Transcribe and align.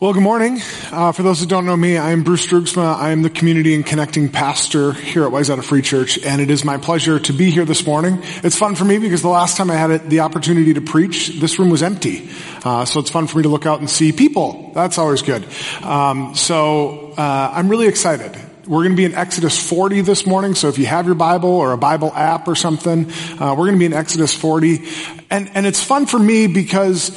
Well, 0.00 0.12
good 0.12 0.22
morning. 0.22 0.60
Uh, 0.92 1.10
for 1.10 1.24
those 1.24 1.40
who 1.40 1.46
don't 1.46 1.66
know 1.66 1.76
me, 1.76 1.96
I 1.96 2.12
am 2.12 2.22
Bruce 2.22 2.46
Droogsma. 2.46 2.94
I 2.94 3.10
am 3.10 3.22
the 3.22 3.30
community 3.30 3.74
and 3.74 3.84
connecting 3.84 4.28
pastor 4.28 4.92
here 4.92 5.24
at 5.24 5.32
Wayzata 5.32 5.64
Free 5.64 5.82
Church, 5.82 6.24
and 6.24 6.40
it 6.40 6.50
is 6.50 6.64
my 6.64 6.76
pleasure 6.76 7.18
to 7.18 7.32
be 7.32 7.50
here 7.50 7.64
this 7.64 7.84
morning. 7.84 8.20
It's 8.44 8.56
fun 8.56 8.76
for 8.76 8.84
me 8.84 8.98
because 8.98 9.22
the 9.22 9.28
last 9.28 9.56
time 9.56 9.72
I 9.72 9.74
had 9.74 10.08
the 10.08 10.20
opportunity 10.20 10.74
to 10.74 10.80
preach, 10.80 11.40
this 11.40 11.58
room 11.58 11.68
was 11.68 11.82
empty. 11.82 12.30
Uh, 12.64 12.84
so 12.84 13.00
it's 13.00 13.10
fun 13.10 13.26
for 13.26 13.38
me 13.38 13.42
to 13.42 13.48
look 13.48 13.66
out 13.66 13.80
and 13.80 13.90
see 13.90 14.12
people. 14.12 14.70
That's 14.72 14.98
always 14.98 15.22
good. 15.22 15.44
Um, 15.82 16.36
so 16.36 17.14
uh, 17.18 17.50
I'm 17.52 17.68
really 17.68 17.88
excited. 17.88 18.40
We're 18.68 18.84
going 18.84 18.92
to 18.92 18.96
be 18.96 19.04
in 19.04 19.16
Exodus 19.16 19.68
40 19.68 20.02
this 20.02 20.28
morning, 20.28 20.54
so 20.54 20.68
if 20.68 20.78
you 20.78 20.86
have 20.86 21.06
your 21.06 21.16
Bible 21.16 21.50
or 21.50 21.72
a 21.72 21.76
Bible 21.76 22.12
app 22.14 22.46
or 22.46 22.54
something, 22.54 23.10
uh, 23.40 23.56
we're 23.58 23.66
going 23.66 23.72
to 23.72 23.80
be 23.80 23.86
in 23.86 23.94
Exodus 23.94 24.32
40. 24.32 24.78
And, 25.28 25.50
and 25.54 25.66
it's 25.66 25.82
fun 25.82 26.06
for 26.06 26.20
me 26.20 26.46
because 26.46 27.10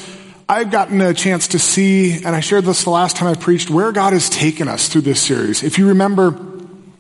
I've 0.52 0.70
gotten 0.70 1.00
a 1.00 1.14
chance 1.14 1.48
to 1.48 1.60
see, 1.60 2.12
and 2.12 2.36
I 2.36 2.42
shared 2.42 2.66
this 2.66 2.84
the 2.84 2.90
last 2.90 3.16
time 3.16 3.30
I 3.30 3.36
preached, 3.36 3.70
where 3.70 3.94
God 3.94 4.12
has 4.12 4.30
taken 4.30 4.68
us 4.68 4.90
through 4.90 5.04
this 5.04 5.22
series. 5.22 5.64
If 5.64 5.78
you 5.78 5.88
remember, 5.88 6.38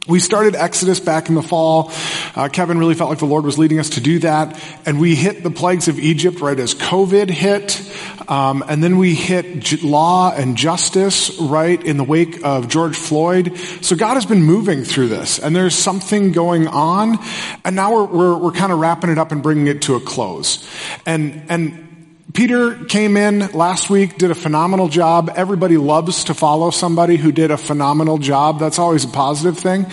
we 0.07 0.21
started 0.21 0.55
Exodus 0.55 1.01
back 1.01 1.27
in 1.27 1.35
the 1.35 1.41
fall. 1.41 1.91
Uh, 2.33 2.47
Kevin 2.47 2.77
really 2.77 2.93
felt 2.95 3.09
like 3.09 3.19
the 3.19 3.25
Lord 3.25 3.43
was 3.43 3.59
leading 3.59 3.77
us 3.77 3.89
to 3.89 3.99
do 3.99 4.19
that. 4.19 4.57
And 4.85 5.01
we 5.01 5.15
hit 5.15 5.43
the 5.43 5.51
plagues 5.51 5.89
of 5.89 5.99
Egypt 5.99 6.39
right 6.39 6.57
as 6.57 6.73
COVID 6.73 7.29
hit. 7.29 7.81
Um, 8.29 8.63
and 8.69 8.81
then 8.81 8.97
we 8.97 9.15
hit 9.15 9.59
j- 9.59 9.85
law 9.85 10.33
and 10.33 10.55
justice 10.55 11.37
right 11.37 11.83
in 11.83 11.97
the 11.97 12.05
wake 12.05 12.45
of 12.45 12.69
George 12.69 12.95
Floyd. 12.95 13.57
So 13.81 13.97
God 13.97 14.13
has 14.13 14.25
been 14.25 14.43
moving 14.43 14.85
through 14.85 15.09
this 15.09 15.39
and 15.39 15.53
there's 15.53 15.75
something 15.75 16.31
going 16.31 16.69
on. 16.69 17.19
And 17.65 17.75
now 17.75 17.95
we're, 17.95 18.05
we're, 18.05 18.37
we're 18.37 18.51
kind 18.53 18.71
of 18.71 18.79
wrapping 18.79 19.09
it 19.09 19.17
up 19.17 19.33
and 19.33 19.43
bringing 19.43 19.67
it 19.67 19.81
to 19.83 19.95
a 19.95 19.99
close. 19.99 20.65
And, 21.05 21.43
and 21.49 21.90
Peter 22.33 22.75
came 22.85 23.17
in 23.17 23.51
last 23.51 23.89
week, 23.89 24.17
did 24.17 24.31
a 24.31 24.35
phenomenal 24.35 24.87
job. 24.87 25.31
Everybody 25.35 25.77
loves 25.77 26.25
to 26.25 26.33
follow 26.33 26.69
somebody 26.69 27.17
who 27.17 27.31
did 27.31 27.51
a 27.51 27.57
phenomenal 27.57 28.19
job. 28.19 28.59
That's 28.59 28.79
always 28.79 29.03
a 29.05 29.07
positive 29.07 29.57
thing. 29.57 29.87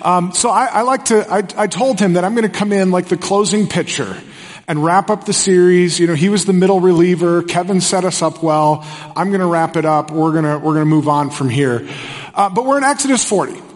Um, 0.00 0.32
so 0.32 0.48
I, 0.48 0.66
I, 0.66 0.82
like 0.82 1.06
to. 1.06 1.30
I, 1.30 1.42
I 1.56 1.66
told 1.66 2.00
him 2.00 2.14
that 2.14 2.24
I'm 2.24 2.34
going 2.34 2.50
to 2.50 2.58
come 2.58 2.72
in 2.72 2.90
like 2.90 3.06
the 3.06 3.16
closing 3.16 3.68
pitcher 3.68 4.16
and 4.66 4.82
wrap 4.82 5.10
up 5.10 5.24
the 5.24 5.32
series. 5.32 6.00
You 6.00 6.06
know, 6.06 6.14
he 6.14 6.30
was 6.30 6.46
the 6.46 6.52
middle 6.52 6.80
reliever. 6.80 7.42
Kevin 7.42 7.80
set 7.80 8.04
us 8.04 8.22
up 8.22 8.42
well. 8.42 8.80
I'm 9.14 9.28
going 9.28 9.40
to 9.40 9.46
wrap 9.46 9.76
it 9.76 9.84
up. 9.84 10.10
We're 10.10 10.32
going 10.32 10.44
to 10.44 10.58
we're 10.58 10.74
going 10.74 10.86
to 10.86 10.90
move 10.90 11.08
on 11.08 11.30
from 11.30 11.48
here. 11.48 11.86
Uh, 12.34 12.48
but 12.50 12.64
we're 12.64 12.78
in 12.78 12.84
Exodus 12.84 13.28
40. 13.28 13.73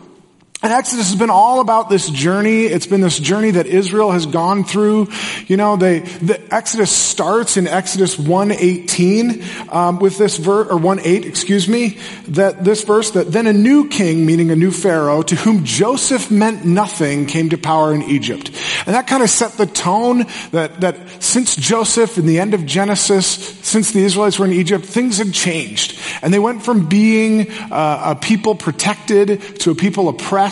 And 0.61 0.73
Exodus 0.73 1.11
has 1.11 1.19
been 1.19 1.31
all 1.31 1.61
about 1.61 1.89
this 1.89 2.11
journey. 2.11 2.65
It's 2.65 2.89
been 2.89 3.01
this 3.01 3.21
journey 3.21 3.53
that 3.53 3.67
Israel 3.67 4.11
has 4.11 4.27
gone 4.27 4.65
through. 4.65 5.07
You 5.47 5.57
know, 5.57 5.77
they, 5.77 6.01
the 6.01 6.53
Exodus 6.53 6.91
starts 6.91 7.57
in 7.57 7.69
Exodus 7.69 8.19
118, 8.19 9.45
um, 9.71 10.01
with 10.01 10.19
this 10.19 10.37
verse, 10.37 10.67
or 10.69 10.77
1:8, 10.77 11.25
excuse 11.27 11.69
me, 11.69 11.99
that 12.27 12.65
this 12.65 12.83
verse 12.83 13.13
that 13.13 13.31
then 13.31 13.47
a 13.47 13.53
new 13.53 13.89
king, 13.89 14.27
meaning 14.27 14.51
a 14.51 14.57
new 14.57 14.73
Pharaoh, 14.73 15.23
to 15.23 15.37
whom 15.37 15.65
Joseph 15.65 16.29
meant 16.29 16.65
nothing, 16.65 17.27
came 17.27 17.51
to 17.51 17.57
power 17.57 17.95
in 17.95 18.03
Egypt. 18.03 18.51
And 18.85 18.97
that 18.97 19.07
kind 19.07 19.23
of 19.23 19.31
set 19.31 19.53
the 19.53 19.67
tone 19.67 20.27
that, 20.51 20.81
that 20.81 21.23
since 21.23 21.55
Joseph 21.55 22.19
in 22.19 22.27
the 22.27 22.41
end 22.41 22.55
of 22.55 22.67
Genesis, 22.67 23.27
since 23.63 23.93
the 23.93 24.03
Israelites 24.03 24.41
were 24.41 24.47
in 24.47 24.53
Egypt, 24.53 24.85
things 24.85 25.19
had 25.19 25.33
changed. 25.33 25.97
And 26.21 26.35
they 26.35 26.41
went 26.41 26.65
from 26.65 26.89
being 26.89 27.49
uh, 27.71 28.17
a 28.17 28.17
people 28.17 28.57
protected 28.57 29.61
to 29.61 29.71
a 29.71 29.75
people 29.77 30.09
oppressed 30.09 30.48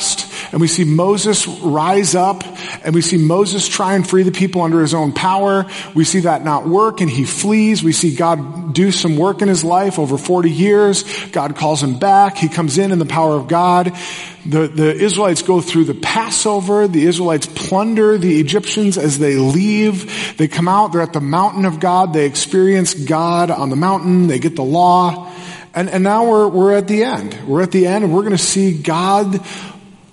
and 0.52 0.60
we 0.60 0.68
see 0.68 0.84
Moses 0.84 1.46
rise 1.46 2.14
up 2.14 2.44
and 2.84 2.94
we 2.94 3.00
see 3.00 3.16
Moses 3.16 3.68
try 3.68 3.94
and 3.94 4.08
free 4.08 4.22
the 4.22 4.32
people 4.32 4.62
under 4.62 4.80
his 4.80 4.94
own 4.94 5.12
power. 5.12 5.66
We 5.94 6.04
see 6.04 6.20
that 6.20 6.44
not 6.44 6.66
work 6.66 7.00
and 7.00 7.10
he 7.10 7.24
flees. 7.24 7.82
We 7.82 7.92
see 7.92 8.14
God 8.14 8.72
do 8.72 8.90
some 8.90 9.16
work 9.16 9.42
in 9.42 9.48
his 9.48 9.64
life 9.64 9.98
over 9.98 10.18
40 10.18 10.50
years. 10.50 11.04
God 11.28 11.56
calls 11.56 11.82
him 11.82 11.98
back. 11.98 12.36
He 12.36 12.48
comes 12.48 12.78
in 12.78 12.92
in 12.92 12.98
the 12.98 13.06
power 13.06 13.34
of 13.34 13.48
God. 13.48 13.96
The, 14.44 14.68
the 14.68 14.94
Israelites 14.94 15.42
go 15.42 15.60
through 15.60 15.84
the 15.84 15.94
Passover. 15.94 16.86
The 16.86 17.04
Israelites 17.04 17.46
plunder 17.46 18.16
the 18.16 18.38
Egyptians 18.38 18.96
as 18.96 19.18
they 19.18 19.34
leave. 19.34 20.36
They 20.36 20.46
come 20.46 20.68
out. 20.68 20.92
They're 20.92 21.02
at 21.02 21.12
the 21.12 21.20
mountain 21.20 21.64
of 21.64 21.80
God. 21.80 22.12
They 22.12 22.26
experience 22.26 22.94
God 22.94 23.50
on 23.50 23.70
the 23.70 23.76
mountain. 23.76 24.28
They 24.28 24.38
get 24.38 24.54
the 24.54 24.64
law. 24.64 25.32
And, 25.74 25.90
and 25.90 26.02
now 26.02 26.30
we're, 26.30 26.48
we're 26.48 26.74
at 26.74 26.88
the 26.88 27.04
end. 27.04 27.38
We're 27.46 27.62
at 27.62 27.70
the 27.70 27.86
end 27.86 28.04
and 28.04 28.14
we're 28.14 28.22
going 28.22 28.32
to 28.32 28.38
see 28.38 28.80
God 28.80 29.44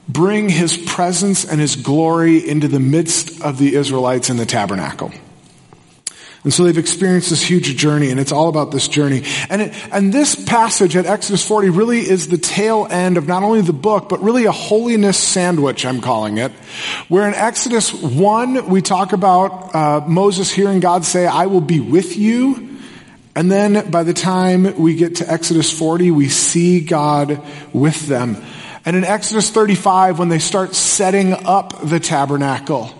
bring 0.08 0.50
his 0.50 0.78
presence 0.78 1.46
and 1.46 1.62
his 1.62 1.75
glory 1.75 2.47
into 2.47 2.68
the 2.68 2.80
midst 2.80 3.41
of 3.41 3.58
the 3.58 3.75
Israelites 3.75 4.30
in 4.30 4.38
the 4.38 4.46
tabernacle. 4.46 5.12
And 6.44 6.53
so 6.53 6.66
they've 6.66 6.78
experienced 6.78 7.30
this 7.30 7.41
huge 7.41 7.78
journey 7.78 8.09
and 8.09 8.19
it's 8.19 8.34
all 8.34 8.50
about 8.50 8.72
this 8.72 8.90
journey. 8.90 9.24
And 9.50 9.62
it, 9.62 9.94
and 9.94 10.14
this 10.14 10.36
passage 10.36 10.97
at 10.97 11.06
Exodus 11.06 11.47
40 11.47 11.69
really 11.69 12.00
is 12.00 12.28
the 12.28 12.38
tail 12.38 12.86
end 12.90 13.18
of 13.18 13.28
not 13.28 13.44
only 13.44 13.62
the 13.62 13.72
book, 13.72 14.09
but 14.09 14.22
really 14.22 14.44
a 14.44 14.52
holiness 14.52 15.18
sandwich, 15.18 15.86
I'm 15.86 16.02
calling 16.02 16.38
it. 16.38 16.52
Where 17.08 17.28
in 17.30 17.34
Exodus 17.34 17.94
1, 17.94 18.68
we 18.68 18.81
talk 18.81 19.14
about 19.14 19.74
uh, 19.74 20.02
Moses 20.06 20.52
hearing 20.52 20.81
God 20.81 21.06
say, 21.06 21.25
I 21.25 21.46
will 21.46 21.62
be 21.62 21.80
with 21.80 22.18
you. 22.18 22.78
And 23.35 23.50
then 23.50 23.90
by 23.90 24.03
the 24.03 24.14
time 24.14 24.78
we 24.78 24.96
get 24.96 25.18
to 25.18 25.31
Exodus 25.31 25.72
40, 25.72 26.12
we 26.12 26.28
see 26.28 26.81
God 26.81 27.41
with 27.72 28.06
them. 28.08 28.44
And 28.86 28.96
in 28.96 29.04
Exodus 29.04 29.50
35, 29.50 30.20
when 30.20 30.30
they 30.30 30.40
start 30.40 30.76
setting 30.76 31.34
up 31.34 31.82
the 31.82 32.00
tabernacle, 32.00 32.92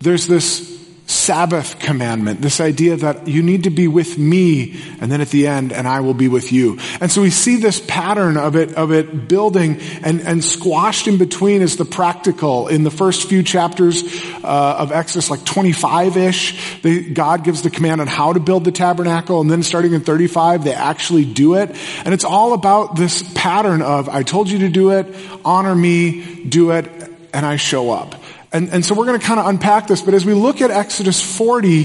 there's 0.00 0.26
this 0.26 0.85
Sabbath 1.06 1.78
commandment, 1.78 2.40
this 2.40 2.60
idea 2.60 2.96
that 2.96 3.28
you 3.28 3.40
need 3.40 3.64
to 3.64 3.70
be 3.70 3.86
with 3.86 4.18
me, 4.18 4.76
and 5.00 5.10
then 5.10 5.20
at 5.20 5.28
the 5.28 5.46
end, 5.46 5.72
and 5.72 5.86
I 5.86 6.00
will 6.00 6.14
be 6.14 6.26
with 6.26 6.52
you. 6.52 6.78
And 7.00 7.12
so 7.12 7.22
we 7.22 7.30
see 7.30 7.56
this 7.56 7.80
pattern 7.86 8.36
of 8.36 8.56
it, 8.56 8.74
of 8.74 8.90
it 8.90 9.28
building 9.28 9.80
and, 10.02 10.20
and 10.20 10.42
squashed 10.44 11.06
in 11.06 11.16
between 11.16 11.62
is 11.62 11.76
the 11.76 11.84
practical. 11.84 12.66
In 12.66 12.82
the 12.82 12.90
first 12.90 13.28
few 13.28 13.44
chapters 13.44 14.02
uh, 14.42 14.76
of 14.78 14.90
Exodus, 14.90 15.30
like 15.30 15.40
25-ish, 15.40 16.82
they, 16.82 17.04
God 17.04 17.44
gives 17.44 17.62
the 17.62 17.70
command 17.70 18.00
on 18.00 18.08
how 18.08 18.32
to 18.32 18.40
build 18.40 18.64
the 18.64 18.72
tabernacle, 18.72 19.40
and 19.40 19.48
then 19.48 19.62
starting 19.62 19.92
in 19.92 20.00
35, 20.00 20.64
they 20.64 20.74
actually 20.74 21.24
do 21.24 21.54
it. 21.54 21.70
And 22.04 22.14
it's 22.14 22.24
all 22.24 22.52
about 22.52 22.96
this 22.96 23.22
pattern 23.34 23.80
of, 23.80 24.08
I 24.08 24.24
told 24.24 24.50
you 24.50 24.58
to 24.60 24.68
do 24.68 24.90
it, 24.90 25.06
honor 25.44 25.74
me, 25.74 26.44
do 26.44 26.72
it, 26.72 26.90
and 27.32 27.46
I 27.46 27.56
show 27.56 27.92
up. 27.92 28.16
And, 28.52 28.68
and 28.70 28.84
so 28.84 28.94
we're 28.94 29.06
going 29.06 29.18
to 29.18 29.26
kind 29.26 29.40
of 29.40 29.46
unpack 29.46 29.86
this, 29.86 30.02
but 30.02 30.14
as 30.14 30.24
we 30.24 30.34
look 30.34 30.60
at 30.60 30.70
Exodus 30.70 31.20
40, 31.20 31.84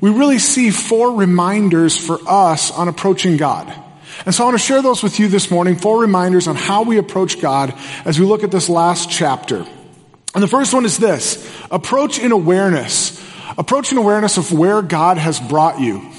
we 0.00 0.10
really 0.10 0.38
see 0.38 0.70
four 0.70 1.16
reminders 1.16 1.96
for 1.96 2.18
us 2.26 2.70
on 2.70 2.88
approaching 2.88 3.36
God. 3.36 3.72
And 4.24 4.34
so 4.34 4.44
I 4.44 4.46
want 4.46 4.58
to 4.58 4.64
share 4.64 4.82
those 4.82 5.02
with 5.02 5.18
you 5.18 5.28
this 5.28 5.50
morning, 5.50 5.76
four 5.76 6.00
reminders 6.00 6.48
on 6.48 6.56
how 6.56 6.84
we 6.84 6.98
approach 6.98 7.40
God 7.40 7.74
as 8.04 8.18
we 8.18 8.24
look 8.24 8.44
at 8.44 8.50
this 8.50 8.68
last 8.68 9.10
chapter. 9.10 9.66
And 10.34 10.42
the 10.42 10.48
first 10.48 10.72
one 10.72 10.84
is 10.84 10.96
this, 10.96 11.50
approach 11.70 12.18
in 12.18 12.32
awareness. 12.32 13.22
Approach 13.58 13.92
in 13.92 13.98
awareness 13.98 14.36
of 14.36 14.52
where 14.52 14.82
God 14.82 15.16
has 15.16 15.40
brought 15.40 15.80
you. 15.80 16.10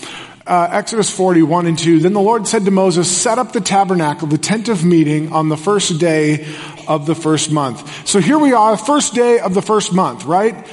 Uh, 0.45 0.69
Exodus 0.71 1.11
41 1.11 1.67
and 1.67 1.77
2. 1.77 1.99
Then 1.99 2.13
the 2.13 2.21
Lord 2.21 2.47
said 2.47 2.65
to 2.65 2.71
Moses, 2.71 3.15
set 3.15 3.37
up 3.37 3.51
the 3.51 3.61
tabernacle, 3.61 4.27
the 4.27 4.37
tent 4.37 4.69
of 4.69 4.83
meeting 4.83 5.33
on 5.33 5.49
the 5.49 5.57
first 5.57 5.99
day 5.99 6.47
of 6.87 7.05
the 7.05 7.15
first 7.15 7.51
month. 7.51 8.07
So 8.07 8.19
here 8.19 8.39
we 8.39 8.53
are, 8.53 8.77
first 8.77 9.13
day 9.13 9.39
of 9.39 9.53
the 9.53 9.61
first 9.61 9.93
month, 9.93 10.25
right? 10.25 10.67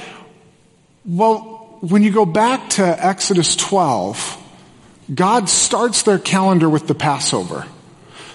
Well, 1.05 1.77
when 1.81 2.03
you 2.03 2.11
go 2.11 2.25
back 2.25 2.69
to 2.71 2.83
Exodus 2.83 3.55
12, 3.55 4.43
God 5.13 5.49
starts 5.49 6.03
their 6.03 6.17
calendar 6.17 6.69
with 6.69 6.87
the 6.87 6.95
Passover. 6.95 7.65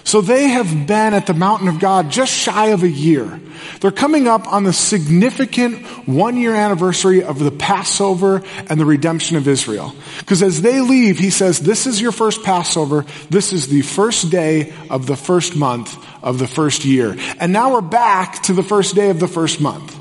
So 0.05 0.21
they 0.21 0.49
have 0.49 0.87
been 0.87 1.15
at 1.15 1.27
the 1.27 1.35
mountain 1.35 1.69
of 1.69 1.79
God 1.79 2.11
just 2.11 2.33
shy 2.33 2.69
of 2.69 2.83
a 2.83 2.89
year. 2.89 3.41
They're 3.81 3.91
coming 3.91 4.29
up 4.29 4.51
on 4.51 4.65
the 4.65 4.73
significant 4.73 5.87
one 6.09 6.37
year 6.37 6.55
anniversary 6.55 7.23
of 7.23 7.39
the 7.39 7.51
Passover 7.51 8.43
and 8.69 8.81
the 8.81 8.87
redemption 8.87 9.37
of 9.37 9.47
Israel. 9.47 9.95
Because 10.19 10.43
as 10.43 10.63
they 10.63 10.81
leave, 10.81 11.19
he 11.19 11.31
says, 11.31 11.61
this 11.61 11.87
is 11.87 12.01
your 12.01 12.13
first 12.13 12.43
Passover. 12.43 13.05
This 13.29 13.53
is 13.53 13.69
the 13.69 13.83
first 13.83 14.31
day 14.31 14.73
of 14.89 15.07
the 15.07 15.17
first 15.17 15.55
month 15.55 15.97
of 16.23 16.39
the 16.39 16.47
first 16.47 16.85
year. 16.85 17.17
And 17.39 17.53
now 17.53 17.73
we're 17.73 17.81
back 17.81 18.43
to 18.45 18.53
the 18.53 18.63
first 18.63 18.95
day 18.95 19.11
of 19.11 19.21
the 19.21 19.29
first 19.29 19.61
month. 19.61 19.97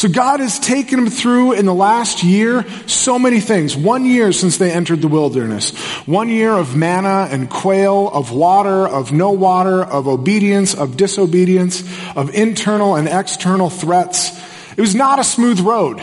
So 0.00 0.08
God 0.08 0.40
has 0.40 0.58
taken 0.58 0.98
them 1.04 1.10
through 1.10 1.52
in 1.52 1.66
the 1.66 1.74
last 1.74 2.22
year 2.22 2.64
so 2.86 3.18
many 3.18 3.38
things. 3.38 3.76
One 3.76 4.06
year 4.06 4.32
since 4.32 4.56
they 4.56 4.72
entered 4.72 5.02
the 5.02 5.08
wilderness. 5.08 5.76
One 6.06 6.30
year 6.30 6.52
of 6.52 6.74
manna 6.74 7.28
and 7.30 7.50
quail, 7.50 8.08
of 8.08 8.32
water, 8.32 8.88
of 8.88 9.12
no 9.12 9.32
water, 9.32 9.82
of 9.82 10.08
obedience, 10.08 10.74
of 10.74 10.96
disobedience, 10.96 11.82
of 12.16 12.34
internal 12.34 12.96
and 12.96 13.08
external 13.08 13.68
threats. 13.68 14.30
It 14.74 14.80
was 14.80 14.94
not 14.94 15.18
a 15.18 15.24
smooth 15.24 15.60
road. 15.60 16.00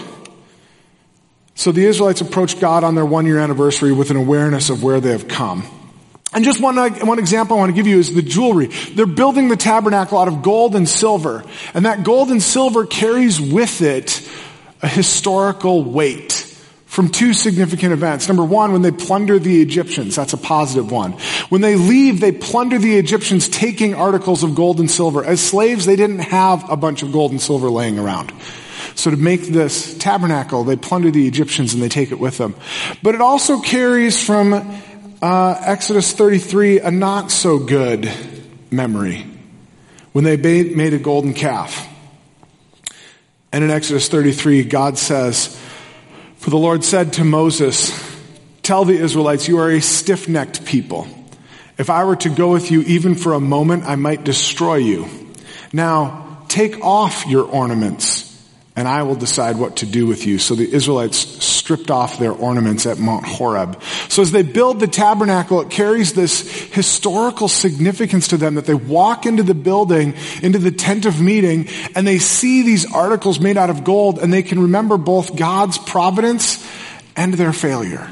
So 1.55 1.71
the 1.71 1.85
Israelites 1.85 2.21
approached 2.21 2.59
God 2.59 2.83
on 2.83 2.93
their 2.93 3.05
one 3.05 3.25
year 3.25 3.39
anniversary 3.39 3.91
with 3.91 4.11
an 4.11 4.17
awareness 4.17 4.69
of 4.69 4.83
where 4.83 4.99
they 4.99 5.11
have 5.11 5.27
come. 5.27 5.63
And 6.37 6.45
just 6.45 6.61
one, 6.61 6.77
uh, 6.77 6.91
one 7.03 7.17
example 7.17 7.57
I 7.57 7.61
want 7.61 7.71
to 7.71 7.75
give 7.75 7.87
you 7.87 7.97
is 7.97 8.13
the 8.13 8.21
jewelry. 8.21 8.67
They're 8.67 9.07
building 9.07 9.47
the 9.47 9.57
tabernacle 9.57 10.19
out 10.19 10.27
of 10.27 10.43
gold 10.43 10.75
and 10.75 10.87
silver. 10.87 11.43
And 11.73 11.87
that 11.87 12.03
gold 12.03 12.29
and 12.29 12.43
silver 12.43 12.85
carries 12.85 13.41
with 13.41 13.81
it 13.81 14.21
a 14.83 14.87
historical 14.87 15.83
weight 15.83 16.33
from 16.85 17.09
two 17.09 17.33
significant 17.33 17.91
events. 17.91 18.27
Number 18.27 18.45
one, 18.45 18.71
when 18.71 18.83
they 18.83 18.91
plunder 18.91 19.39
the 19.39 19.63
Egyptians. 19.63 20.15
That's 20.15 20.33
a 20.33 20.37
positive 20.37 20.91
one. 20.91 21.13
When 21.49 21.61
they 21.61 21.75
leave, 21.75 22.19
they 22.19 22.33
plunder 22.33 22.77
the 22.77 22.99
Egyptians, 22.99 23.49
taking 23.49 23.95
articles 23.95 24.43
of 24.43 24.53
gold 24.53 24.79
and 24.79 24.91
silver. 24.91 25.25
As 25.25 25.41
slaves, 25.41 25.87
they 25.87 25.95
didn't 25.95 26.19
have 26.19 26.69
a 26.69 26.77
bunch 26.77 27.01
of 27.01 27.11
gold 27.11 27.31
and 27.31 27.41
silver 27.41 27.71
laying 27.71 27.97
around. 27.97 28.31
So 28.93 29.09
to 29.09 29.17
make 29.17 29.41
this 29.41 29.97
tabernacle, 29.97 30.63
they 30.63 30.75
plunder 30.75 31.09
the 31.09 31.27
Egyptians 31.27 31.73
and 31.73 31.81
they 31.81 31.89
take 31.89 32.11
it 32.11 32.19
with 32.19 32.37
them. 32.37 32.55
But 33.01 33.15
it 33.15 33.21
also 33.21 33.59
carries 33.59 34.23
from 34.23 34.53
uh, 35.21 35.59
Exodus 35.65 36.13
33 36.13 36.79
a 36.79 36.91
not 36.91 37.31
so 37.31 37.57
good 37.59 38.11
memory 38.69 39.25
when 40.11 40.23
they 40.23 40.37
made 40.37 40.93
a 40.93 40.99
golden 40.99 41.33
calf. 41.33 41.87
And 43.51 43.63
in 43.63 43.71
Exodus 43.71 44.09
33, 44.09 44.63
God 44.63 44.97
says, 44.97 45.59
For 46.37 46.49
the 46.49 46.57
Lord 46.57 46.83
said 46.83 47.13
to 47.13 47.23
Moses, 47.23 47.91
Tell 48.61 48.83
the 48.85 48.97
Israelites, 48.97 49.47
you 49.47 49.59
are 49.59 49.71
a 49.71 49.79
stiff 49.79 50.27
necked 50.27 50.65
people. 50.65 51.07
If 51.77 51.89
I 51.89 52.03
were 52.03 52.17
to 52.17 52.29
go 52.29 52.51
with 52.51 52.69
you 52.71 52.81
even 52.81 53.15
for 53.15 53.33
a 53.33 53.39
moment, 53.39 53.85
I 53.85 53.95
might 53.95 54.23
destroy 54.23 54.75
you. 54.75 55.07
Now, 55.71 56.45
take 56.47 56.83
off 56.83 57.25
your 57.27 57.45
ornaments 57.45 58.27
and 58.77 58.87
I 58.87 59.03
will 59.03 59.15
decide 59.15 59.57
what 59.57 59.77
to 59.77 59.87
do 59.87 60.05
with 60.05 60.27
you. 60.27 60.37
So 60.37 60.53
the 60.53 60.71
Israelites 60.71 61.17
stripped 61.17 61.89
off 61.89 62.19
their 62.19 62.31
ornaments 62.31 62.85
at 62.85 62.99
Mount 62.99 63.25
Horeb. 63.25 63.81
So 64.17 64.23
as 64.23 64.31
they 64.31 64.41
build 64.41 64.79
the 64.79 64.87
tabernacle, 64.87 65.61
it 65.61 65.69
carries 65.69 66.13
this 66.13 66.41
historical 66.73 67.47
significance 67.47 68.29
to 68.29 68.37
them 68.37 68.55
that 68.55 68.65
they 68.65 68.73
walk 68.73 69.27
into 69.27 69.43
the 69.43 69.53
building, 69.53 70.15
into 70.41 70.57
the 70.57 70.71
tent 70.71 71.05
of 71.05 71.21
meeting, 71.21 71.67
and 71.93 72.07
they 72.07 72.17
see 72.17 72.63
these 72.63 72.91
articles 72.91 73.39
made 73.39 73.57
out 73.57 73.69
of 73.69 73.83
gold, 73.83 74.17
and 74.17 74.33
they 74.33 74.41
can 74.41 74.59
remember 74.59 74.97
both 74.97 75.35
God's 75.35 75.77
providence 75.77 76.67
and 77.15 77.31
their 77.35 77.53
failure. 77.53 78.09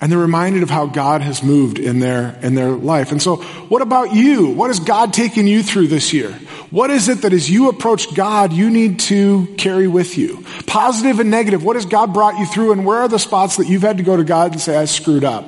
And 0.00 0.12
they're 0.12 0.18
reminded 0.20 0.62
of 0.62 0.70
how 0.70 0.86
God 0.86 1.22
has 1.22 1.42
moved 1.42 1.80
in 1.80 1.98
their, 1.98 2.38
in 2.40 2.54
their 2.54 2.70
life. 2.70 3.10
And 3.10 3.20
so, 3.20 3.38
what 3.68 3.82
about 3.82 4.14
you? 4.14 4.52
What 4.52 4.68
has 4.68 4.78
God 4.78 5.12
taken 5.12 5.48
you 5.48 5.64
through 5.64 5.88
this 5.88 6.12
year? 6.12 6.30
What 6.70 6.90
is 6.90 7.08
it 7.08 7.22
that 7.22 7.32
as 7.32 7.50
you 7.50 7.68
approach 7.68 8.14
God, 8.14 8.52
you 8.52 8.70
need 8.70 9.00
to 9.00 9.48
carry 9.58 9.88
with 9.88 10.16
you? 10.16 10.44
Positive 10.70 11.18
and 11.18 11.32
negative. 11.32 11.64
What 11.64 11.74
has 11.74 11.84
God 11.84 12.14
brought 12.14 12.38
you 12.38 12.46
through 12.46 12.70
and 12.70 12.86
where 12.86 12.98
are 12.98 13.08
the 13.08 13.18
spots 13.18 13.56
that 13.56 13.66
you've 13.66 13.82
had 13.82 13.96
to 13.96 14.04
go 14.04 14.16
to 14.16 14.22
God 14.22 14.52
and 14.52 14.60
say, 14.60 14.76
I 14.76 14.84
screwed 14.84 15.24
up? 15.24 15.44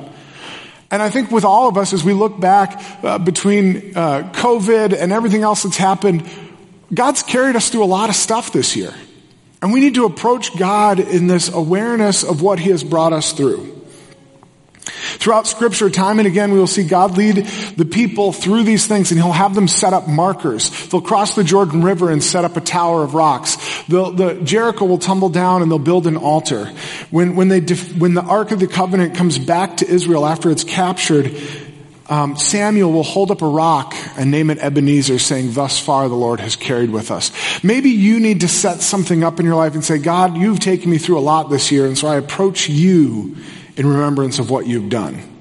And 0.91 1.01
I 1.01 1.11
think 1.11 1.31
with 1.31 1.45
all 1.45 1.69
of 1.69 1.79
us, 1.79 1.93
as 1.93 2.03
we 2.03 2.13
look 2.13 2.41
back 2.41 2.83
uh, 3.05 3.19
between 3.19 3.97
uh, 3.97 4.33
COVID 4.33 4.93
and 4.93 5.13
everything 5.13 5.43
else 5.43 5.63
that's 5.63 5.77
happened, 5.77 6.29
God's 6.93 7.23
carried 7.23 7.55
us 7.55 7.71
through 7.71 7.85
a 7.85 7.87
lot 7.87 8.09
of 8.09 8.17
stuff 8.17 8.53
this 8.53 8.75
year. 8.75 8.93
And 9.63 9.73
we 9.73 9.79
need 9.79 9.95
to 9.95 10.07
approach 10.07 10.59
God 10.59 10.99
in 10.99 11.29
this 11.29 11.49
awareness 11.53 12.25
of 12.25 12.43
what 12.43 12.59
He 12.59 12.71
has 12.71 12.83
brought 12.83 13.13
us 13.13 13.33
through. 13.33 13.81
Throughout 14.85 15.47
scripture, 15.47 15.89
time 15.91 16.19
and 16.19 16.27
again, 16.27 16.51
we 16.53 16.59
will 16.59 16.67
see 16.67 16.83
God 16.83 17.17
lead 17.17 17.37
the 17.77 17.85
people 17.85 18.33
through 18.33 18.65
these 18.65 18.87
things 18.87 19.13
and 19.13 19.21
he'll 19.21 19.31
have 19.31 19.55
them 19.55 19.69
set 19.69 19.93
up 19.93 20.09
markers. 20.09 20.89
They'll 20.89 21.01
cross 21.01 21.37
the 21.37 21.45
Jordan 21.45 21.85
River 21.85 22.11
and 22.11 22.23
set 22.23 22.45
up 22.45 22.57
a 22.57 22.61
tower 22.61 23.05
of 23.05 23.15
rocks. 23.15 23.57
The, 23.85 24.11
the 24.11 24.35
Jericho 24.43 24.85
will 24.85 24.99
tumble 24.99 25.29
down 25.29 25.63
and 25.63 25.71
they'll 25.71 25.79
build 25.79 26.09
an 26.09 26.17
altar. 26.17 26.67
When, 27.11 27.37
when 27.37 27.49
they, 27.49 27.61
def, 27.61 27.97
when 27.97 28.15
the 28.15 28.23
Ark 28.23 28.51
of 28.51 28.59
the 28.59 28.67
Covenant 28.67 29.15
comes 29.15 29.39
back 29.39 29.77
to 29.77 29.89
Israel 29.89 30.27
after 30.27 30.51
it's 30.51 30.65
captured, 30.65 31.41
um, 32.09 32.37
Samuel 32.37 32.93
will 32.93 33.05
hold 33.05 33.31
up 33.31 33.43
a 33.43 33.47
rock 33.47 33.95
and 34.17 34.33
name 34.33 34.51
it 34.51 34.59
Ebenezer, 34.59 35.21
saying, 35.21 35.53
Thus 35.53 35.79
far 35.79 36.09
the 36.09 36.17
Lord 36.17 36.41
has 36.41 36.57
carried 36.57 36.91
with 36.91 37.13
us. 37.13 37.31
Maybe 37.63 37.91
you 37.91 38.19
need 38.19 38.41
to 38.41 38.49
set 38.49 38.81
something 38.81 39.23
up 39.23 39.39
in 39.39 39.47
your 39.47 39.55
life 39.55 39.75
and 39.75 39.85
say, 39.85 39.99
God, 39.99 40.37
you've 40.37 40.59
taken 40.59 40.91
me 40.91 40.99
through 40.99 41.19
a 41.19 41.21
lot 41.21 41.49
this 41.49 41.71
year, 41.71 41.87
and 41.87 41.97
so 41.97 42.09
I 42.09 42.17
approach 42.17 42.69
you 42.69 43.37
in 43.77 43.87
remembrance 43.87 44.39
of 44.39 44.51
what 44.51 44.67
you've 44.67 44.89
done. 44.89 45.33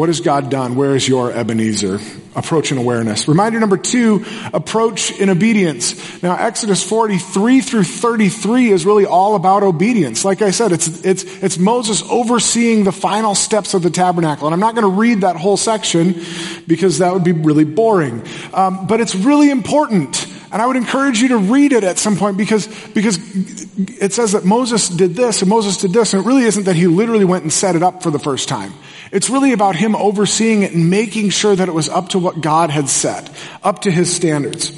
What 0.00 0.08
has 0.08 0.22
God 0.22 0.50
done? 0.50 0.76
Where 0.76 0.96
is 0.96 1.06
your 1.06 1.30
Ebenezer? 1.30 1.98
Approach 2.34 2.72
in 2.72 2.78
awareness. 2.78 3.28
Reminder 3.28 3.60
number 3.60 3.76
two, 3.76 4.24
approach 4.54 5.10
in 5.10 5.28
obedience. 5.28 6.22
Now, 6.22 6.36
Exodus 6.36 6.82
43 6.82 7.60
through 7.60 7.82
33 7.82 8.70
is 8.70 8.86
really 8.86 9.04
all 9.04 9.34
about 9.34 9.62
obedience. 9.62 10.24
Like 10.24 10.40
I 10.40 10.52
said, 10.52 10.72
it's, 10.72 11.04
it's, 11.04 11.24
it's 11.42 11.58
Moses 11.58 12.02
overseeing 12.08 12.84
the 12.84 12.92
final 12.92 13.34
steps 13.34 13.74
of 13.74 13.82
the 13.82 13.90
tabernacle. 13.90 14.46
And 14.46 14.54
I'm 14.54 14.60
not 14.60 14.74
going 14.74 14.90
to 14.90 14.98
read 14.98 15.20
that 15.20 15.36
whole 15.36 15.58
section 15.58 16.22
because 16.66 16.98
that 16.98 17.12
would 17.12 17.24
be 17.24 17.32
really 17.32 17.64
boring. 17.64 18.26
Um, 18.54 18.86
but 18.86 19.00
it's 19.02 19.14
really 19.14 19.50
important. 19.50 20.26
And 20.52 20.60
I 20.60 20.66
would 20.66 20.76
encourage 20.76 21.20
you 21.20 21.28
to 21.28 21.38
read 21.38 21.72
it 21.72 21.84
at 21.84 21.98
some 21.98 22.16
point 22.16 22.36
because, 22.36 22.66
because 22.88 23.18
it 23.78 24.12
says 24.12 24.32
that 24.32 24.44
Moses 24.44 24.88
did 24.88 25.14
this 25.14 25.42
and 25.42 25.48
Moses 25.48 25.76
did 25.76 25.92
this, 25.92 26.12
and 26.12 26.24
it 26.24 26.26
really 26.26 26.42
isn't 26.42 26.64
that 26.64 26.76
he 26.76 26.86
literally 26.86 27.24
went 27.24 27.44
and 27.44 27.52
set 27.52 27.76
it 27.76 27.82
up 27.82 28.02
for 28.02 28.10
the 28.10 28.18
first 28.18 28.48
time. 28.48 28.72
It's 29.12 29.30
really 29.30 29.52
about 29.52 29.76
him 29.76 29.94
overseeing 29.94 30.62
it 30.62 30.72
and 30.72 30.90
making 30.90 31.30
sure 31.30 31.54
that 31.54 31.68
it 31.68 31.74
was 31.74 31.88
up 31.88 32.10
to 32.10 32.18
what 32.18 32.40
God 32.40 32.70
had 32.70 32.88
set, 32.88 33.30
up 33.62 33.82
to 33.82 33.90
his 33.90 34.14
standards. 34.14 34.70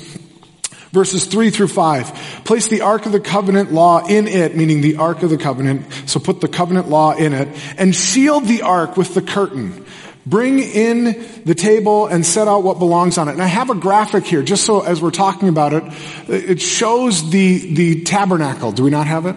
Verses 0.92 1.24
3 1.24 1.48
through 1.48 1.68
5. 1.68 2.42
Place 2.44 2.68
the 2.68 2.82
Ark 2.82 3.06
of 3.06 3.12
the 3.12 3.20
Covenant 3.20 3.72
law 3.72 4.06
in 4.06 4.28
it, 4.28 4.54
meaning 4.54 4.82
the 4.82 4.96
Ark 4.96 5.22
of 5.22 5.30
the 5.30 5.38
Covenant. 5.38 5.86
So 6.04 6.20
put 6.20 6.42
the 6.42 6.48
covenant 6.48 6.90
law 6.90 7.14
in 7.14 7.32
it. 7.32 7.48
And 7.78 7.96
shield 7.96 8.44
the 8.44 8.60
Ark 8.60 8.98
with 8.98 9.14
the 9.14 9.22
curtain. 9.22 9.86
Bring 10.24 10.60
in 10.60 11.24
the 11.44 11.54
table 11.54 12.06
and 12.06 12.24
set 12.24 12.46
out 12.46 12.62
what 12.62 12.78
belongs 12.78 13.18
on 13.18 13.28
it. 13.28 13.32
And 13.32 13.42
I 13.42 13.46
have 13.46 13.70
a 13.70 13.74
graphic 13.74 14.24
here, 14.24 14.42
just 14.42 14.64
so 14.64 14.80
as 14.80 15.02
we're 15.02 15.10
talking 15.10 15.48
about 15.48 15.72
it, 15.72 15.82
it 16.28 16.60
shows 16.60 17.30
the, 17.30 17.74
the 17.74 18.04
tabernacle. 18.04 18.72
Do 18.72 18.84
we 18.84 18.90
not 18.90 19.06
have 19.06 19.26
it? 19.26 19.36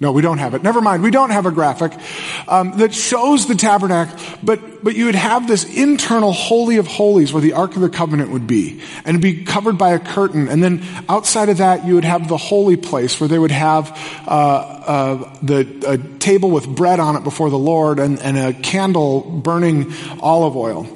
No, 0.00 0.10
we 0.10 0.22
don't 0.22 0.38
have 0.38 0.54
it. 0.54 0.62
Never 0.62 0.80
mind. 0.80 1.04
We 1.04 1.12
don't 1.12 1.30
have 1.30 1.46
a 1.46 1.52
graphic 1.52 1.92
um, 2.48 2.78
that 2.78 2.92
shows 2.92 3.46
the 3.46 3.54
tabernacle, 3.54 4.18
but 4.42 4.82
but 4.82 4.96
you 4.96 5.06
would 5.06 5.14
have 5.14 5.46
this 5.46 5.64
internal 5.64 6.32
holy 6.32 6.78
of 6.78 6.86
holies 6.86 7.32
where 7.32 7.40
the 7.40 7.52
ark 7.52 7.76
of 7.76 7.80
the 7.80 7.88
covenant 7.88 8.30
would 8.30 8.46
be, 8.46 8.82
and 9.04 9.22
be 9.22 9.44
covered 9.44 9.78
by 9.78 9.92
a 9.92 10.00
curtain. 10.00 10.48
And 10.48 10.62
then 10.62 10.82
outside 11.08 11.48
of 11.48 11.58
that, 11.58 11.86
you 11.86 11.94
would 11.94 12.04
have 12.04 12.28
the 12.28 12.36
holy 12.36 12.76
place 12.76 13.20
where 13.20 13.28
they 13.28 13.38
would 13.38 13.52
have 13.52 13.96
uh, 14.26 14.30
uh, 14.30 15.38
the 15.42 15.84
a 15.86 16.18
table 16.18 16.50
with 16.50 16.66
bread 16.66 16.98
on 16.98 17.14
it 17.14 17.22
before 17.22 17.48
the 17.48 17.58
Lord, 17.58 18.00
and, 18.00 18.18
and 18.18 18.36
a 18.36 18.52
candle 18.52 19.20
burning 19.20 19.92
olive 20.20 20.56
oil. 20.56 20.88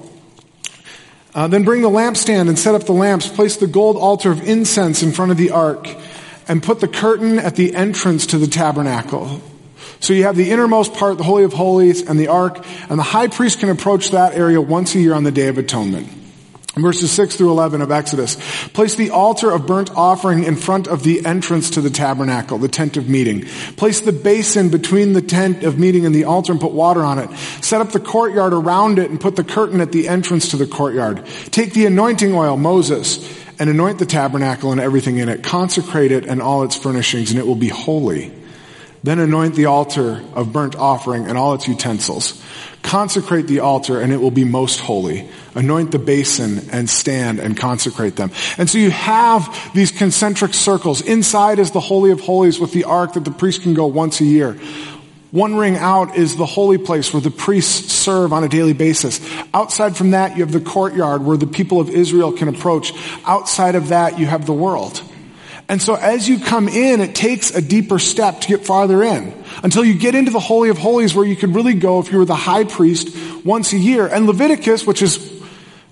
Uh, 1.34 1.46
then 1.46 1.62
bring 1.62 1.82
the 1.82 1.90
lampstand 1.90 2.48
and 2.48 2.58
set 2.58 2.74
up 2.74 2.84
the 2.84 2.92
lamps. 2.92 3.28
Place 3.28 3.58
the 3.58 3.68
gold 3.68 3.96
altar 3.96 4.32
of 4.32 4.46
incense 4.48 5.04
in 5.04 5.12
front 5.12 5.30
of 5.30 5.36
the 5.36 5.52
ark 5.52 5.86
and 6.48 6.62
put 6.62 6.80
the 6.80 6.88
curtain 6.88 7.38
at 7.38 7.56
the 7.56 7.74
entrance 7.74 8.26
to 8.26 8.38
the 8.38 8.46
tabernacle. 8.46 9.40
So 10.00 10.12
you 10.12 10.24
have 10.24 10.36
the 10.36 10.50
innermost 10.50 10.94
part, 10.94 11.18
the 11.18 11.24
Holy 11.24 11.44
of 11.44 11.52
Holies, 11.52 12.08
and 12.08 12.18
the 12.18 12.28
ark, 12.28 12.64
and 12.88 12.98
the 12.98 13.04
high 13.04 13.28
priest 13.28 13.60
can 13.60 13.68
approach 13.68 14.10
that 14.10 14.34
area 14.34 14.60
once 14.60 14.94
a 14.94 15.00
year 15.00 15.14
on 15.14 15.24
the 15.24 15.32
Day 15.32 15.48
of 15.48 15.58
Atonement. 15.58 16.08
Verses 16.76 17.10
6 17.10 17.36
through 17.36 17.50
11 17.50 17.80
of 17.80 17.90
Exodus. 17.90 18.36
Place 18.68 18.94
the 18.94 19.10
altar 19.10 19.50
of 19.50 19.66
burnt 19.66 19.90
offering 19.96 20.44
in 20.44 20.54
front 20.54 20.86
of 20.86 21.02
the 21.02 21.26
entrance 21.26 21.70
to 21.70 21.80
the 21.80 21.90
tabernacle, 21.90 22.58
the 22.58 22.68
tent 22.68 22.96
of 22.96 23.08
meeting. 23.08 23.46
Place 23.76 24.00
the 24.00 24.12
basin 24.12 24.68
between 24.68 25.12
the 25.12 25.22
tent 25.22 25.64
of 25.64 25.78
meeting 25.78 26.06
and 26.06 26.14
the 26.14 26.24
altar 26.24 26.52
and 26.52 26.60
put 26.60 26.72
water 26.72 27.00
on 27.00 27.18
it. 27.18 27.30
Set 27.62 27.80
up 27.80 27.90
the 27.90 28.00
courtyard 28.00 28.52
around 28.52 29.00
it 29.00 29.10
and 29.10 29.20
put 29.20 29.34
the 29.34 29.44
curtain 29.44 29.80
at 29.80 29.90
the 29.90 30.08
entrance 30.08 30.50
to 30.50 30.56
the 30.56 30.66
courtyard. 30.66 31.26
Take 31.50 31.74
the 31.74 31.86
anointing 31.86 32.32
oil, 32.32 32.56
Moses, 32.56 33.18
and 33.58 33.68
anoint 33.68 33.98
the 33.98 34.06
tabernacle 34.06 34.72
and 34.72 34.80
everything 34.80 35.18
in 35.18 35.28
it. 35.28 35.42
Consecrate 35.42 36.12
it 36.12 36.26
and 36.26 36.40
all 36.40 36.62
its 36.62 36.76
furnishings, 36.76 37.30
and 37.30 37.38
it 37.38 37.46
will 37.46 37.56
be 37.56 37.68
holy. 37.68 38.32
Then 39.02 39.20
anoint 39.20 39.54
the 39.54 39.66
altar 39.66 40.22
of 40.34 40.52
burnt 40.52 40.74
offering 40.74 41.26
and 41.26 41.38
all 41.38 41.54
its 41.54 41.68
utensils. 41.68 42.42
Consecrate 42.82 43.46
the 43.46 43.60
altar 43.60 44.00
and 44.00 44.12
it 44.12 44.16
will 44.16 44.30
be 44.30 44.44
most 44.44 44.80
holy. 44.80 45.28
Anoint 45.54 45.92
the 45.92 45.98
basin 45.98 46.68
and 46.72 46.90
stand 46.90 47.38
and 47.38 47.56
consecrate 47.56 48.16
them. 48.16 48.30
And 48.56 48.68
so 48.68 48.78
you 48.78 48.90
have 48.90 49.72
these 49.72 49.92
concentric 49.92 50.52
circles. 50.54 51.00
Inside 51.00 51.58
is 51.58 51.70
the 51.70 51.80
Holy 51.80 52.10
of 52.10 52.20
Holies 52.20 52.58
with 52.58 52.72
the 52.72 52.84
ark 52.84 53.12
that 53.12 53.24
the 53.24 53.30
priest 53.30 53.62
can 53.62 53.74
go 53.74 53.86
once 53.86 54.20
a 54.20 54.24
year. 54.24 54.58
One 55.30 55.56
ring 55.56 55.76
out 55.76 56.16
is 56.16 56.36
the 56.36 56.46
holy 56.46 56.78
place 56.78 57.12
where 57.12 57.20
the 57.20 57.30
priests 57.30 57.92
serve 57.92 58.32
on 58.32 58.44
a 58.44 58.48
daily 58.48 58.72
basis. 58.72 59.20
Outside 59.52 59.94
from 59.94 60.12
that, 60.12 60.36
you 60.36 60.42
have 60.42 60.52
the 60.52 60.60
courtyard 60.60 61.22
where 61.22 61.36
the 61.36 61.46
people 61.46 61.80
of 61.80 61.90
Israel 61.90 62.32
can 62.32 62.48
approach. 62.48 62.92
Outside 63.26 63.74
of 63.74 63.88
that, 63.88 64.18
you 64.18 64.24
have 64.24 64.46
the 64.46 64.54
world. 64.54 65.02
And 65.68 65.82
so 65.82 65.94
as 65.94 66.26
you 66.26 66.40
come 66.40 66.66
in, 66.66 67.02
it 67.02 67.14
takes 67.14 67.50
a 67.50 67.60
deeper 67.60 67.98
step 67.98 68.40
to 68.40 68.48
get 68.48 68.64
farther 68.64 69.02
in 69.02 69.34
until 69.62 69.84
you 69.84 69.98
get 69.98 70.14
into 70.14 70.30
the 70.30 70.40
Holy 70.40 70.70
of 70.70 70.78
Holies 70.78 71.14
where 71.14 71.26
you 71.26 71.36
could 71.36 71.54
really 71.54 71.74
go 71.74 72.00
if 72.00 72.10
you 72.10 72.16
were 72.16 72.24
the 72.24 72.34
high 72.34 72.64
priest 72.64 73.44
once 73.44 73.74
a 73.74 73.78
year. 73.78 74.06
And 74.06 74.26
Leviticus, 74.26 74.86
which 74.86 75.02
is, 75.02 75.18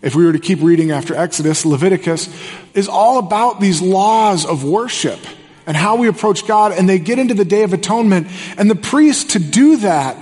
if 0.00 0.14
we 0.14 0.24
were 0.24 0.32
to 0.32 0.38
keep 0.38 0.62
reading 0.62 0.92
after 0.92 1.14
Exodus, 1.14 1.66
Leviticus 1.66 2.34
is 2.72 2.88
all 2.88 3.18
about 3.18 3.60
these 3.60 3.82
laws 3.82 4.46
of 4.46 4.64
worship 4.64 5.18
and 5.66 5.76
how 5.76 5.96
we 5.96 6.08
approach 6.08 6.46
God. 6.46 6.72
And 6.72 6.88
they 6.88 6.98
get 6.98 7.18
into 7.18 7.34
the 7.34 7.44
Day 7.44 7.62
of 7.62 7.72
Atonement. 7.72 8.28
And 8.56 8.70
the 8.70 8.76
priest 8.76 9.30
to 9.30 9.38
do 9.38 9.78
that 9.78 10.16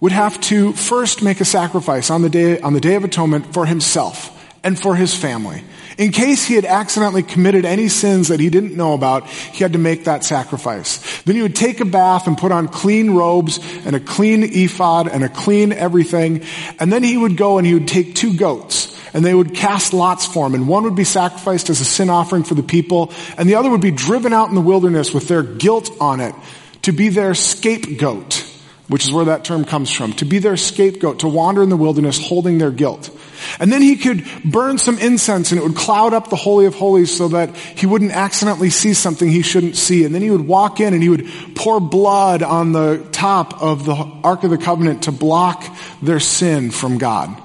would 0.00 0.12
have 0.12 0.40
to 0.42 0.72
first 0.72 1.22
make 1.22 1.40
a 1.40 1.44
sacrifice 1.44 2.10
on 2.10 2.22
the 2.22 2.28
day, 2.28 2.60
on 2.60 2.72
the 2.72 2.80
Day 2.80 2.96
of 2.96 3.04
Atonement 3.04 3.54
for 3.54 3.64
himself 3.64 4.30
and 4.64 4.78
for 4.78 4.94
his 4.94 5.14
family. 5.14 5.62
In 5.98 6.10
case 6.10 6.44
he 6.44 6.54
had 6.54 6.64
accidentally 6.64 7.22
committed 7.22 7.64
any 7.64 7.88
sins 7.88 8.28
that 8.28 8.40
he 8.40 8.48
didn't 8.48 8.76
know 8.76 8.94
about, 8.94 9.28
he 9.28 9.62
had 9.62 9.74
to 9.74 9.78
make 9.78 10.04
that 10.04 10.24
sacrifice. 10.24 11.22
Then 11.22 11.36
he 11.36 11.42
would 11.42 11.54
take 11.54 11.80
a 11.80 11.84
bath 11.84 12.26
and 12.26 12.36
put 12.36 12.50
on 12.50 12.68
clean 12.68 13.12
robes 13.12 13.60
and 13.84 13.94
a 13.94 14.00
clean 14.00 14.42
ephod 14.42 15.08
and 15.08 15.22
a 15.22 15.28
clean 15.28 15.72
everything. 15.72 16.42
And 16.80 16.92
then 16.92 17.02
he 17.02 17.16
would 17.16 17.36
go 17.36 17.58
and 17.58 17.66
he 17.66 17.74
would 17.74 17.88
take 17.88 18.14
two 18.14 18.36
goats 18.36 18.91
and 19.14 19.24
they 19.24 19.34
would 19.34 19.54
cast 19.54 19.92
lots 19.92 20.26
for 20.26 20.46
him. 20.46 20.54
And 20.54 20.68
one 20.68 20.84
would 20.84 20.96
be 20.96 21.04
sacrificed 21.04 21.70
as 21.70 21.80
a 21.80 21.84
sin 21.84 22.10
offering 22.10 22.44
for 22.44 22.54
the 22.54 22.62
people 22.62 23.12
and 23.36 23.48
the 23.48 23.56
other 23.56 23.70
would 23.70 23.80
be 23.80 23.90
driven 23.90 24.32
out 24.32 24.48
in 24.48 24.54
the 24.54 24.60
wilderness 24.60 25.12
with 25.12 25.28
their 25.28 25.42
guilt 25.42 25.90
on 26.00 26.20
it 26.20 26.34
to 26.82 26.92
be 26.92 27.08
their 27.08 27.34
scapegoat, 27.34 28.44
which 28.88 29.04
is 29.04 29.12
where 29.12 29.26
that 29.26 29.44
term 29.44 29.64
comes 29.64 29.90
from, 29.90 30.12
to 30.14 30.24
be 30.24 30.38
their 30.38 30.56
scapegoat, 30.56 31.20
to 31.20 31.28
wander 31.28 31.62
in 31.62 31.68
the 31.68 31.76
wilderness 31.76 32.24
holding 32.24 32.58
their 32.58 32.70
guilt. 32.70 33.10
And 33.58 33.72
then 33.72 33.82
he 33.82 33.96
could 33.96 34.24
burn 34.44 34.78
some 34.78 34.98
incense 34.98 35.50
and 35.50 35.60
it 35.60 35.64
would 35.64 35.76
cloud 35.76 36.14
up 36.14 36.30
the 36.30 36.36
Holy 36.36 36.66
of 36.66 36.74
Holies 36.74 37.16
so 37.16 37.28
that 37.28 37.56
he 37.56 37.86
wouldn't 37.86 38.12
accidentally 38.12 38.70
see 38.70 38.94
something 38.94 39.28
he 39.28 39.42
shouldn't 39.42 39.76
see. 39.76 40.04
And 40.04 40.14
then 40.14 40.22
he 40.22 40.30
would 40.30 40.46
walk 40.46 40.80
in 40.80 40.94
and 40.94 41.02
he 41.02 41.08
would 41.08 41.26
pour 41.56 41.80
blood 41.80 42.42
on 42.42 42.72
the 42.72 43.06
top 43.10 43.60
of 43.62 43.84
the 43.84 43.94
Ark 43.94 44.44
of 44.44 44.50
the 44.50 44.58
Covenant 44.58 45.04
to 45.04 45.12
block 45.12 45.64
their 46.00 46.20
sin 46.20 46.70
from 46.70 46.98
God. 46.98 47.41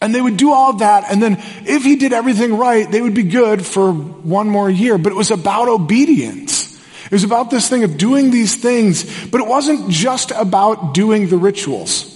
And 0.00 0.14
they 0.14 0.20
would 0.20 0.36
do 0.36 0.52
all 0.52 0.74
that, 0.74 1.10
and 1.10 1.22
then 1.22 1.42
if 1.64 1.82
he 1.82 1.96
did 1.96 2.12
everything 2.12 2.58
right, 2.58 2.90
they 2.90 3.00
would 3.00 3.14
be 3.14 3.22
good 3.22 3.64
for 3.64 3.92
one 3.92 4.48
more 4.48 4.68
year. 4.68 4.98
But 4.98 5.12
it 5.12 5.16
was 5.16 5.30
about 5.30 5.68
obedience. 5.68 6.76
It 7.06 7.12
was 7.12 7.24
about 7.24 7.50
this 7.50 7.68
thing 7.68 7.82
of 7.82 7.96
doing 7.96 8.30
these 8.30 8.56
things, 8.56 9.28
but 9.28 9.40
it 9.40 9.46
wasn't 9.46 9.90
just 9.90 10.32
about 10.32 10.92
doing 10.92 11.28
the 11.28 11.38
rituals. 11.38 12.12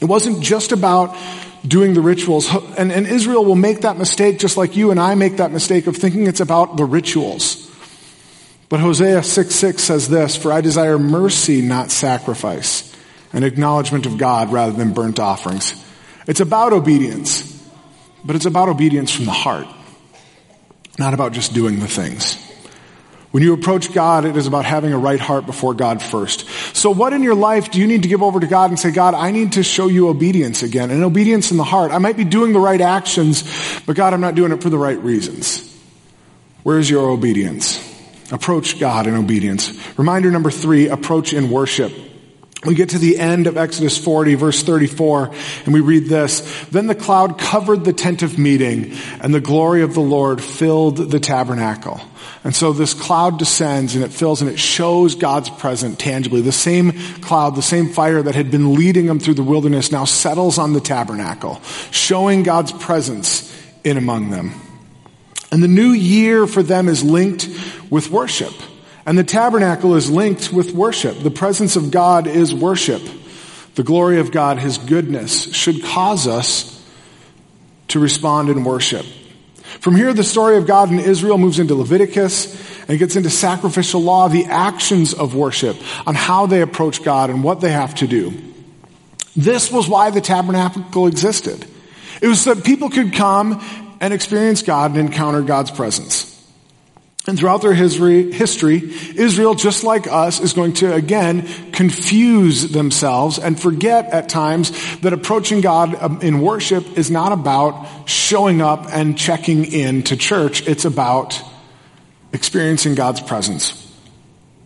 It 0.00 0.06
wasn't 0.06 0.42
just 0.42 0.72
about 0.72 1.16
doing 1.66 1.94
the 1.94 2.00
rituals. 2.00 2.48
And, 2.76 2.92
and 2.92 3.06
Israel 3.06 3.44
will 3.44 3.54
make 3.54 3.82
that 3.82 3.98
mistake 3.98 4.38
just 4.38 4.56
like 4.56 4.76
you 4.76 4.90
and 4.90 5.00
I 5.00 5.14
make 5.14 5.38
that 5.38 5.50
mistake 5.50 5.86
of 5.86 5.96
thinking 5.96 6.26
it's 6.26 6.40
about 6.40 6.76
the 6.76 6.84
rituals. 6.84 7.70
But 8.68 8.80
Hosea 8.80 9.22
6 9.22 9.54
6 9.54 9.82
says 9.82 10.08
this, 10.08 10.36
For 10.36 10.52
I 10.52 10.60
desire 10.60 10.98
mercy, 10.98 11.60
not 11.62 11.90
sacrifice, 11.90 12.94
an 13.32 13.44
acknowledgement 13.44 14.06
of 14.06 14.18
God 14.18 14.52
rather 14.52 14.72
than 14.72 14.92
burnt 14.92 15.18
offerings. 15.18 15.83
It's 16.26 16.40
about 16.40 16.72
obedience, 16.72 17.50
but 18.24 18.36
it's 18.36 18.46
about 18.46 18.68
obedience 18.68 19.10
from 19.10 19.26
the 19.26 19.32
heart, 19.32 19.66
not 20.98 21.14
about 21.14 21.32
just 21.32 21.52
doing 21.52 21.80
the 21.80 21.88
things. 21.88 22.40
When 23.34 23.42
you 23.42 23.52
approach 23.52 23.92
God, 23.92 24.24
it 24.24 24.36
is 24.36 24.46
about 24.46 24.64
having 24.64 24.92
a 24.92 24.98
right 24.98 25.18
heart 25.18 25.44
before 25.44 25.74
God 25.74 26.00
first. 26.00 26.48
So 26.72 26.90
what 26.90 27.12
in 27.12 27.24
your 27.24 27.34
life 27.34 27.72
do 27.72 27.80
you 27.80 27.88
need 27.88 28.04
to 28.04 28.08
give 28.08 28.22
over 28.22 28.38
to 28.38 28.46
God 28.46 28.70
and 28.70 28.78
say, 28.78 28.92
God, 28.92 29.12
I 29.12 29.32
need 29.32 29.54
to 29.54 29.64
show 29.64 29.88
you 29.88 30.08
obedience 30.08 30.62
again 30.62 30.92
and 30.92 31.02
obedience 31.02 31.50
in 31.50 31.56
the 31.56 31.64
heart. 31.64 31.90
I 31.90 31.98
might 31.98 32.16
be 32.16 32.22
doing 32.22 32.52
the 32.52 32.60
right 32.60 32.80
actions, 32.80 33.42
but 33.86 33.96
God, 33.96 34.14
I'm 34.14 34.20
not 34.20 34.36
doing 34.36 34.52
it 34.52 34.62
for 34.62 34.70
the 34.70 34.78
right 34.78 34.98
reasons. 34.98 35.68
Where 36.62 36.78
is 36.78 36.88
your 36.88 37.10
obedience? 37.10 37.80
Approach 38.30 38.78
God 38.78 39.08
in 39.08 39.16
obedience. 39.16 39.76
Reminder 39.98 40.30
number 40.30 40.52
three, 40.52 40.86
approach 40.86 41.32
in 41.32 41.50
worship. 41.50 41.92
We 42.64 42.74
get 42.74 42.90
to 42.90 42.98
the 42.98 43.18
end 43.18 43.46
of 43.46 43.56
Exodus 43.56 43.98
40 43.98 44.36
verse 44.36 44.62
34 44.62 45.30
and 45.64 45.74
we 45.74 45.80
read 45.80 46.06
this. 46.06 46.64
Then 46.66 46.86
the 46.86 46.94
cloud 46.94 47.38
covered 47.38 47.84
the 47.84 47.92
tent 47.92 48.22
of 48.22 48.38
meeting 48.38 48.92
and 49.20 49.34
the 49.34 49.40
glory 49.40 49.82
of 49.82 49.94
the 49.94 50.00
Lord 50.00 50.42
filled 50.42 50.96
the 50.96 51.20
tabernacle. 51.20 52.00
And 52.42 52.54
so 52.54 52.72
this 52.72 52.94
cloud 52.94 53.38
descends 53.38 53.94
and 53.94 54.04
it 54.04 54.12
fills 54.12 54.42
and 54.42 54.50
it 54.50 54.58
shows 54.58 55.14
God's 55.14 55.50
presence 55.50 55.96
tangibly. 55.98 56.40
The 56.40 56.52
same 56.52 56.92
cloud, 57.20 57.56
the 57.56 57.62
same 57.62 57.88
fire 57.88 58.22
that 58.22 58.34
had 58.34 58.50
been 58.50 58.74
leading 58.74 59.06
them 59.06 59.18
through 59.18 59.34
the 59.34 59.42
wilderness 59.42 59.92
now 59.92 60.04
settles 60.04 60.58
on 60.58 60.72
the 60.72 60.80
tabernacle, 60.80 61.60
showing 61.90 62.42
God's 62.42 62.72
presence 62.72 63.50
in 63.82 63.96
among 63.96 64.30
them. 64.30 64.52
And 65.50 65.62
the 65.62 65.68
new 65.68 65.90
year 65.90 66.46
for 66.46 66.62
them 66.62 66.88
is 66.88 67.04
linked 67.04 67.48
with 67.90 68.10
worship. 68.10 68.52
And 69.06 69.18
the 69.18 69.24
tabernacle 69.24 69.94
is 69.94 70.10
linked 70.10 70.52
with 70.52 70.72
worship. 70.72 71.18
The 71.18 71.30
presence 71.30 71.76
of 71.76 71.90
God 71.90 72.26
is 72.26 72.54
worship. 72.54 73.02
The 73.74 73.82
glory 73.82 74.20
of 74.20 74.30
God, 74.30 74.58
His 74.58 74.78
goodness, 74.78 75.54
should 75.54 75.82
cause 75.82 76.26
us 76.26 76.70
to 77.88 78.00
respond 78.00 78.48
in 78.48 78.64
worship. 78.64 79.04
From 79.80 79.96
here, 79.96 80.14
the 80.14 80.24
story 80.24 80.56
of 80.56 80.66
God 80.66 80.90
in 80.90 80.98
Israel 80.98 81.36
moves 81.36 81.58
into 81.58 81.74
Leviticus 81.74 82.88
and 82.88 82.98
gets 82.98 83.16
into 83.16 83.30
sacrificial 83.30 84.00
law, 84.00 84.28
the 84.28 84.44
actions 84.46 85.12
of 85.12 85.34
worship, 85.34 85.76
on 86.06 86.14
how 86.14 86.46
they 86.46 86.62
approach 86.62 87.02
God 87.02 87.30
and 87.30 87.42
what 87.42 87.60
they 87.60 87.72
have 87.72 87.94
to 87.96 88.06
do. 88.06 88.32
This 89.36 89.70
was 89.72 89.88
why 89.88 90.10
the 90.10 90.20
tabernacle 90.20 91.06
existed. 91.06 91.66
It 92.22 92.28
was 92.28 92.40
so 92.40 92.54
that 92.54 92.64
people 92.64 92.88
could 92.88 93.12
come 93.12 93.60
and 94.00 94.14
experience 94.14 94.62
God 94.62 94.92
and 94.92 95.00
encounter 95.00 95.42
God's 95.42 95.70
presence. 95.70 96.33
And 97.26 97.38
throughout 97.38 97.62
their 97.62 97.72
history, 97.72 98.76
Israel, 99.16 99.54
just 99.54 99.82
like 99.82 100.06
us, 100.06 100.40
is 100.40 100.52
going 100.52 100.74
to 100.74 100.92
again 100.92 101.48
confuse 101.72 102.70
themselves 102.70 103.38
and 103.38 103.58
forget 103.58 104.12
at 104.12 104.28
times 104.28 104.98
that 105.00 105.14
approaching 105.14 105.62
God 105.62 105.94
um, 105.94 106.20
in 106.20 106.40
worship 106.40 106.98
is 106.98 107.10
not 107.10 107.32
about 107.32 107.86
showing 108.06 108.60
up 108.60 108.86
and 108.92 109.16
checking 109.16 109.64
in 109.64 110.02
to 110.04 110.18
church. 110.18 110.68
It's 110.68 110.84
about 110.84 111.40
experiencing 112.32 112.94
God's 112.94 113.22
presence 113.22 113.83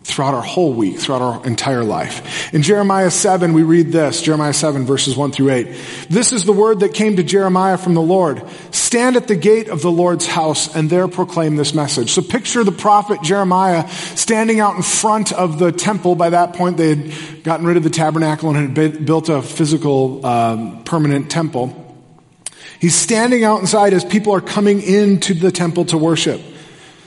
throughout 0.09 0.33
our 0.33 0.43
whole 0.43 0.73
week, 0.73 0.99
throughout 0.99 1.21
our 1.21 1.47
entire 1.47 1.85
life. 1.85 2.53
In 2.55 2.63
Jeremiah 2.63 3.11
7, 3.11 3.53
we 3.53 3.63
read 3.63 3.93
this, 3.93 4.23
Jeremiah 4.23 4.55
7 4.55 4.87
verses 4.87 5.17
1 5.17 5.33
through 5.33 5.51
8. 5.51 5.67
This 6.09 6.33
is 6.33 6.45
the 6.45 6.53
word 6.53 6.81
that 6.81 6.95
came 6.95 7.17
to 7.17 7.23
Jeremiah 7.23 7.77
from 7.77 7.93
the 7.93 8.01
Lord. 8.01 8.43
Stand 8.71 9.17
at 9.17 9.29
the 9.29 9.37
gate 9.37 9.69
of 9.69 9.83
the 9.83 9.91
Lord's 9.91 10.27
house 10.27 10.75
and 10.75 10.89
there 10.89 11.09
proclaim 11.09 11.57
this 11.57 11.75
message. 11.75 12.13
So 12.13 12.23
picture 12.23 12.65
the 12.65 12.73
prophet 12.73 13.21
Jeremiah 13.23 13.87
standing 13.91 14.61
out 14.61 14.77
in 14.77 14.83
front 14.83 15.33
of 15.33 15.59
the 15.59 15.73
temple. 15.73 16.15
By 16.15 16.31
that 16.31 16.55
point, 16.55 16.79
they 16.79 16.95
had 16.95 17.45
gotten 17.45 17.67
rid 17.67 17.77
of 17.77 17.83
the 17.83 17.91
tabernacle 17.91 18.49
and 18.49 18.79
had 18.79 19.05
built 19.05 19.29
a 19.29 19.43
physical, 19.43 20.25
um, 20.25 20.85
permanent 20.85 21.31
temple. 21.31 21.85
He's 22.81 22.95
standing 22.95 23.45
outside 23.45 23.93
as 23.93 24.05
people 24.05 24.35
are 24.35 24.41
coming 24.41 24.81
into 24.81 25.35
the 25.35 25.53
temple 25.53 25.85
to 25.87 25.99
worship. 25.99 26.41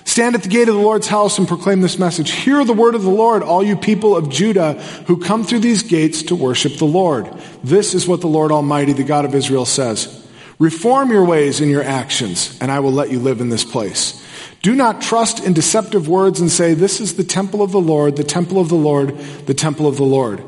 Stand 0.05 0.35
at 0.35 0.43
the 0.43 0.49
gate 0.49 0.67
of 0.67 0.75
the 0.75 0.81
Lord's 0.81 1.07
house 1.07 1.37
and 1.37 1.47
proclaim 1.47 1.81
this 1.81 1.99
message. 1.99 2.31
Hear 2.31 2.63
the 2.65 2.73
word 2.73 2.95
of 2.95 3.03
the 3.03 3.09
Lord, 3.09 3.43
all 3.43 3.63
you 3.63 3.75
people 3.75 4.15
of 4.15 4.29
Judah 4.29 4.73
who 5.07 5.17
come 5.17 5.43
through 5.43 5.59
these 5.59 5.83
gates 5.83 6.23
to 6.23 6.35
worship 6.35 6.77
the 6.77 6.85
Lord. 6.85 7.31
This 7.63 7.93
is 7.93 8.07
what 8.07 8.21
the 8.21 8.27
Lord 8.27 8.51
Almighty, 8.51 8.93
the 8.93 9.03
God 9.03 9.25
of 9.25 9.35
Israel 9.35 9.65
says. 9.65 10.27
Reform 10.59 11.11
your 11.11 11.25
ways 11.25 11.59
and 11.59 11.71
your 11.71 11.83
actions, 11.83 12.57
and 12.61 12.71
I 12.71 12.79
will 12.79 12.91
let 12.91 13.11
you 13.11 13.19
live 13.19 13.41
in 13.41 13.49
this 13.49 13.63
place. 13.63 14.23
Do 14.61 14.75
not 14.75 15.01
trust 15.01 15.43
in 15.43 15.53
deceptive 15.53 16.07
words 16.07 16.39
and 16.39 16.51
say, 16.51 16.73
This 16.73 17.01
is 17.01 17.15
the 17.15 17.23
temple 17.23 17.61
of 17.61 17.71
the 17.71 17.81
Lord, 17.81 18.15
the 18.15 18.23
temple 18.23 18.59
of 18.59 18.69
the 18.69 18.75
Lord, 18.75 19.17
the 19.47 19.55
temple 19.55 19.87
of 19.87 19.97
the 19.97 20.03
Lord 20.03 20.43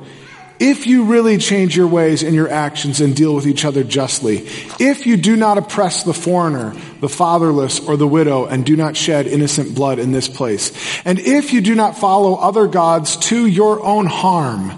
if 0.64 0.88
you 0.88 1.04
really 1.04 1.38
change 1.38 1.76
your 1.76 1.88
ways 1.88 2.24
and 2.24 2.34
your 2.34 2.50
actions 2.50 3.02
and 3.02 3.14
deal 3.14 3.36
with 3.36 3.46
each 3.46 3.66
other 3.66 3.84
justly, 3.84 4.48
if 4.80 5.06
you 5.06 5.18
do 5.18 5.36
not 5.36 5.58
oppress 5.58 6.04
the 6.04 6.14
foreigner, 6.14 6.74
the 7.02 7.10
fatherless, 7.10 7.82
or 7.82 7.98
the 7.98 8.08
widow, 8.08 8.46
and 8.46 8.66
do 8.66 8.78
not 8.78 8.96
shed 8.96 9.28
innocent 9.28 9.76
blood 9.76 10.00
in 10.00 10.14
this 10.14 10.30
place, 10.30 10.72
and 11.04 11.20
if 11.20 11.52
you 11.52 11.60
do 11.60 11.76
not 11.76 11.98
follow 11.98 12.36
other 12.36 12.68
gods 12.68 13.18
to 13.18 13.46
your 13.46 13.84
own 13.84 14.06
harm, 14.06 14.72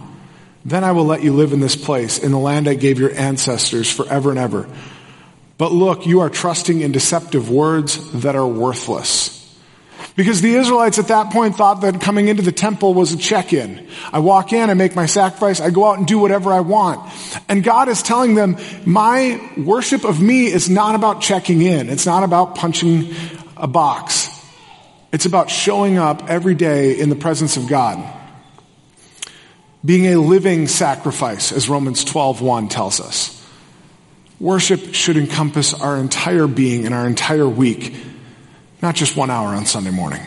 then 0.65 0.83
I 0.83 0.93
will 0.93 1.05
let 1.05 1.21
you 1.21 1.33
live 1.33 1.53
in 1.53 1.59
this 1.59 1.75
place, 1.75 2.17
in 2.17 2.31
the 2.31 2.39
land 2.39 2.67
I 2.67 2.73
gave 2.73 2.97
your 2.99 3.13
ancestors 3.13 3.91
forever 3.91 4.31
and 4.31 4.39
ever. 4.39 4.67
But 5.59 5.71
look, 5.71 6.07
you 6.07 6.21
are 6.21 6.31
trusting 6.31 6.81
in 6.81 6.93
deceptive 6.93 7.51
words 7.51 8.23
that 8.23 8.35
are 8.35 8.47
worthless. 8.47 9.34
Because 10.15 10.41
the 10.41 10.55
Israelites 10.55 10.97
at 10.97 11.09
that 11.09 11.31
point 11.31 11.57
thought 11.57 11.81
that 11.81 11.99
coming 11.99 12.29
into 12.29 12.41
the 12.41 12.53
temple 12.53 12.93
was 12.93 13.11
a 13.11 13.17
check-in. 13.17 13.85
I 14.13 14.19
walk 14.19 14.53
in, 14.53 14.69
I 14.69 14.73
make 14.73 14.95
my 14.95 15.07
sacrifice, 15.07 15.59
I 15.59 15.71
go 15.71 15.85
out 15.85 15.97
and 15.97 16.07
do 16.07 16.17
whatever 16.19 16.53
I 16.53 16.61
want. 16.61 17.11
And 17.49 17.61
God 17.61 17.89
is 17.89 18.01
telling 18.01 18.33
them, 18.33 18.57
my 18.85 19.41
worship 19.57 20.05
of 20.05 20.21
me 20.21 20.45
is 20.45 20.69
not 20.69 20.95
about 20.95 21.19
checking 21.19 21.61
in. 21.61 21.89
It's 21.89 22.05
not 22.05 22.23
about 22.23 22.55
punching 22.55 23.13
a 23.57 23.67
box. 23.67 24.29
It's 25.11 25.25
about 25.25 25.49
showing 25.49 25.97
up 25.97 26.29
every 26.29 26.55
day 26.55 26.97
in 26.97 27.09
the 27.09 27.15
presence 27.15 27.57
of 27.57 27.67
God. 27.67 28.01
Being 29.83 30.07
a 30.07 30.15
living 30.15 30.67
sacrifice, 30.67 31.51
as 31.51 31.67
Romans 31.67 32.05
12:1 32.05 32.69
tells 32.69 33.01
us. 33.01 33.31
Worship 34.39 34.93
should 34.93 35.17
encompass 35.17 35.73
our 35.73 35.97
entire 35.97 36.47
being 36.47 36.85
and 36.85 36.95
our 36.95 37.05
entire 37.05 37.47
week 37.47 37.95
not 38.81 38.95
just 38.95 39.15
one 39.15 39.29
hour 39.29 39.49
on 39.49 39.65
Sunday 39.65 39.91
morning. 39.91 40.21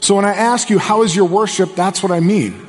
So 0.00 0.14
when 0.14 0.24
I 0.24 0.34
ask 0.34 0.70
you, 0.70 0.78
how 0.78 1.02
is 1.02 1.14
your 1.14 1.24
worship? 1.26 1.74
That's 1.74 2.02
what 2.02 2.12
I 2.12 2.20
mean. 2.20 2.64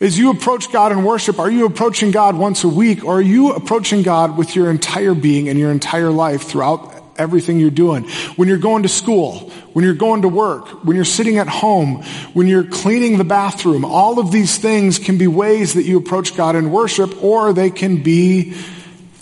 As 0.00 0.18
you 0.18 0.30
approach 0.30 0.72
God 0.72 0.92
in 0.92 1.04
worship, 1.04 1.38
are 1.38 1.50
you 1.50 1.66
approaching 1.66 2.10
God 2.10 2.36
once 2.36 2.64
a 2.64 2.68
week 2.68 3.04
or 3.04 3.18
are 3.18 3.22
you 3.22 3.52
approaching 3.52 4.02
God 4.02 4.36
with 4.36 4.54
your 4.54 4.70
entire 4.70 5.14
being 5.14 5.48
and 5.48 5.58
your 5.58 5.70
entire 5.70 6.10
life 6.10 6.42
throughout 6.42 6.92
everything 7.16 7.58
you're 7.58 7.70
doing? 7.70 8.04
When 8.36 8.48
you're 8.48 8.58
going 8.58 8.82
to 8.82 8.88
school, 8.88 9.50
when 9.72 9.84
you're 9.84 9.94
going 9.94 10.22
to 10.22 10.28
work, 10.28 10.84
when 10.84 10.96
you're 10.96 11.04
sitting 11.04 11.38
at 11.38 11.48
home, 11.48 12.02
when 12.34 12.48
you're 12.48 12.64
cleaning 12.64 13.18
the 13.18 13.24
bathroom, 13.24 13.84
all 13.84 14.18
of 14.18 14.30
these 14.30 14.58
things 14.58 14.98
can 14.98 15.16
be 15.16 15.26
ways 15.26 15.74
that 15.74 15.84
you 15.84 15.96
approach 15.96 16.36
God 16.36 16.56
in 16.56 16.70
worship 16.70 17.22
or 17.22 17.52
they 17.52 17.70
can 17.70 18.02
be 18.02 18.54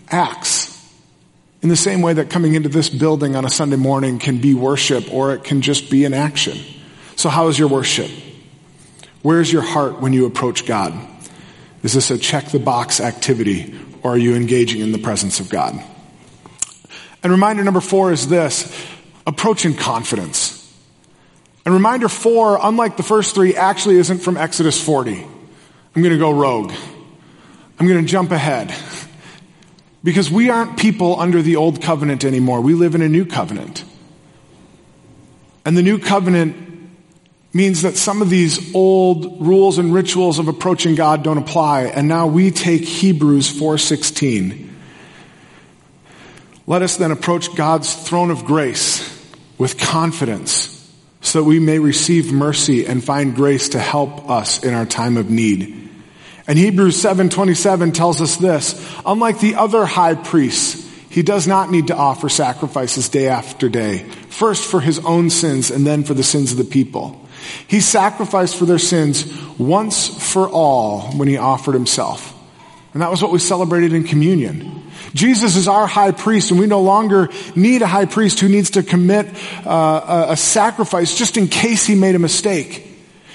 acts 0.08 0.51
in 1.62 1.68
the 1.68 1.76
same 1.76 2.02
way 2.02 2.12
that 2.14 2.28
coming 2.28 2.54
into 2.54 2.68
this 2.68 2.88
building 2.90 3.36
on 3.36 3.44
a 3.44 3.50
Sunday 3.50 3.76
morning 3.76 4.18
can 4.18 4.38
be 4.38 4.52
worship 4.52 5.12
or 5.12 5.32
it 5.32 5.44
can 5.44 5.62
just 5.62 5.90
be 5.90 6.04
an 6.04 6.12
action. 6.12 6.58
So 7.14 7.28
how 7.28 7.48
is 7.48 7.58
your 7.58 7.68
worship? 7.68 8.10
Where's 9.22 9.52
your 9.52 9.62
heart 9.62 10.00
when 10.00 10.12
you 10.12 10.26
approach 10.26 10.66
God? 10.66 10.92
Is 11.84 11.92
this 11.92 12.10
a 12.10 12.18
check 12.18 12.46
the 12.46 12.58
box 12.58 13.00
activity 13.00 13.78
or 14.02 14.14
are 14.14 14.18
you 14.18 14.34
engaging 14.34 14.80
in 14.80 14.90
the 14.90 14.98
presence 14.98 15.38
of 15.38 15.48
God? 15.48 15.80
And 17.22 17.30
reminder 17.30 17.62
number 17.62 17.80
four 17.80 18.10
is 18.12 18.26
this 18.26 18.70
approach 19.24 19.64
in 19.64 19.74
confidence. 19.74 20.58
And 21.64 21.72
reminder 21.72 22.08
four, 22.08 22.58
unlike 22.60 22.96
the 22.96 23.04
first 23.04 23.36
three, 23.36 23.54
actually 23.54 23.96
isn't 23.98 24.18
from 24.18 24.36
Exodus 24.36 24.82
40. 24.82 25.22
I'm 25.94 26.02
going 26.02 26.12
to 26.12 26.18
go 26.18 26.32
rogue. 26.32 26.72
I'm 27.78 27.86
going 27.86 28.04
to 28.04 28.10
jump 28.10 28.32
ahead. 28.32 28.74
Because 30.04 30.30
we 30.30 30.50
aren't 30.50 30.78
people 30.78 31.18
under 31.20 31.42
the 31.42 31.56
old 31.56 31.80
covenant 31.80 32.24
anymore. 32.24 32.60
We 32.60 32.74
live 32.74 32.94
in 32.94 33.02
a 33.02 33.08
new 33.08 33.24
covenant. 33.24 33.84
And 35.64 35.76
the 35.76 35.82
new 35.82 35.98
covenant 35.98 36.56
means 37.54 37.82
that 37.82 37.96
some 37.96 38.22
of 38.22 38.30
these 38.30 38.74
old 38.74 39.46
rules 39.46 39.78
and 39.78 39.92
rituals 39.92 40.38
of 40.38 40.48
approaching 40.48 40.94
God 40.94 41.22
don't 41.22 41.38
apply. 41.38 41.82
And 41.82 42.08
now 42.08 42.26
we 42.26 42.50
take 42.50 42.82
Hebrews 42.82 43.48
4:16. 43.48 44.70
Let 46.66 46.82
us 46.82 46.96
then 46.96 47.10
approach 47.10 47.54
God's 47.54 47.92
throne 47.92 48.30
of 48.30 48.44
grace 48.44 49.08
with 49.58 49.78
confidence 49.78 50.68
so 51.20 51.40
that 51.40 51.44
we 51.44 51.58
may 51.58 51.78
receive 51.78 52.32
mercy 52.32 52.86
and 52.86 53.02
find 53.02 53.34
grace 53.34 53.70
to 53.70 53.78
help 53.78 54.28
us 54.30 54.62
in 54.62 54.74
our 54.74 54.86
time 54.86 55.16
of 55.16 55.30
need. 55.30 55.90
And 56.46 56.58
Hebrews 56.58 56.96
7:27 56.96 57.92
tells 57.92 58.20
us 58.20 58.36
this, 58.36 58.74
unlike 59.06 59.40
the 59.40 59.54
other 59.54 59.86
high 59.86 60.14
priests, 60.14 60.84
he 61.08 61.22
does 61.22 61.46
not 61.46 61.70
need 61.70 61.88
to 61.88 61.96
offer 61.96 62.28
sacrifices 62.28 63.08
day 63.08 63.28
after 63.28 63.68
day, 63.68 63.98
first 64.30 64.64
for 64.64 64.80
his 64.80 64.98
own 65.00 65.30
sins 65.30 65.70
and 65.70 65.86
then 65.86 66.04
for 66.04 66.14
the 66.14 66.22
sins 66.22 66.52
of 66.52 66.58
the 66.58 66.64
people. 66.64 67.20
He 67.68 67.80
sacrificed 67.80 68.56
for 68.56 68.64
their 68.64 68.78
sins 68.78 69.26
once 69.58 70.08
for 70.08 70.48
all 70.48 71.02
when 71.12 71.28
he 71.28 71.36
offered 71.36 71.74
himself. 71.74 72.34
And 72.92 73.02
that 73.02 73.10
was 73.10 73.22
what 73.22 73.32
we 73.32 73.38
celebrated 73.38 73.92
in 73.92 74.04
communion. 74.04 74.82
Jesus 75.14 75.56
is 75.56 75.68
our 75.68 75.86
high 75.86 76.12
priest 76.12 76.50
and 76.50 76.60
we 76.60 76.66
no 76.66 76.80
longer 76.80 77.28
need 77.54 77.82
a 77.82 77.86
high 77.86 78.06
priest 78.06 78.40
who 78.40 78.48
needs 78.48 78.70
to 78.70 78.82
commit 78.82 79.28
uh, 79.66 80.26
a 80.30 80.36
sacrifice 80.36 81.16
just 81.16 81.36
in 81.36 81.48
case 81.48 81.84
he 81.86 81.94
made 81.94 82.14
a 82.14 82.18
mistake. 82.18 82.91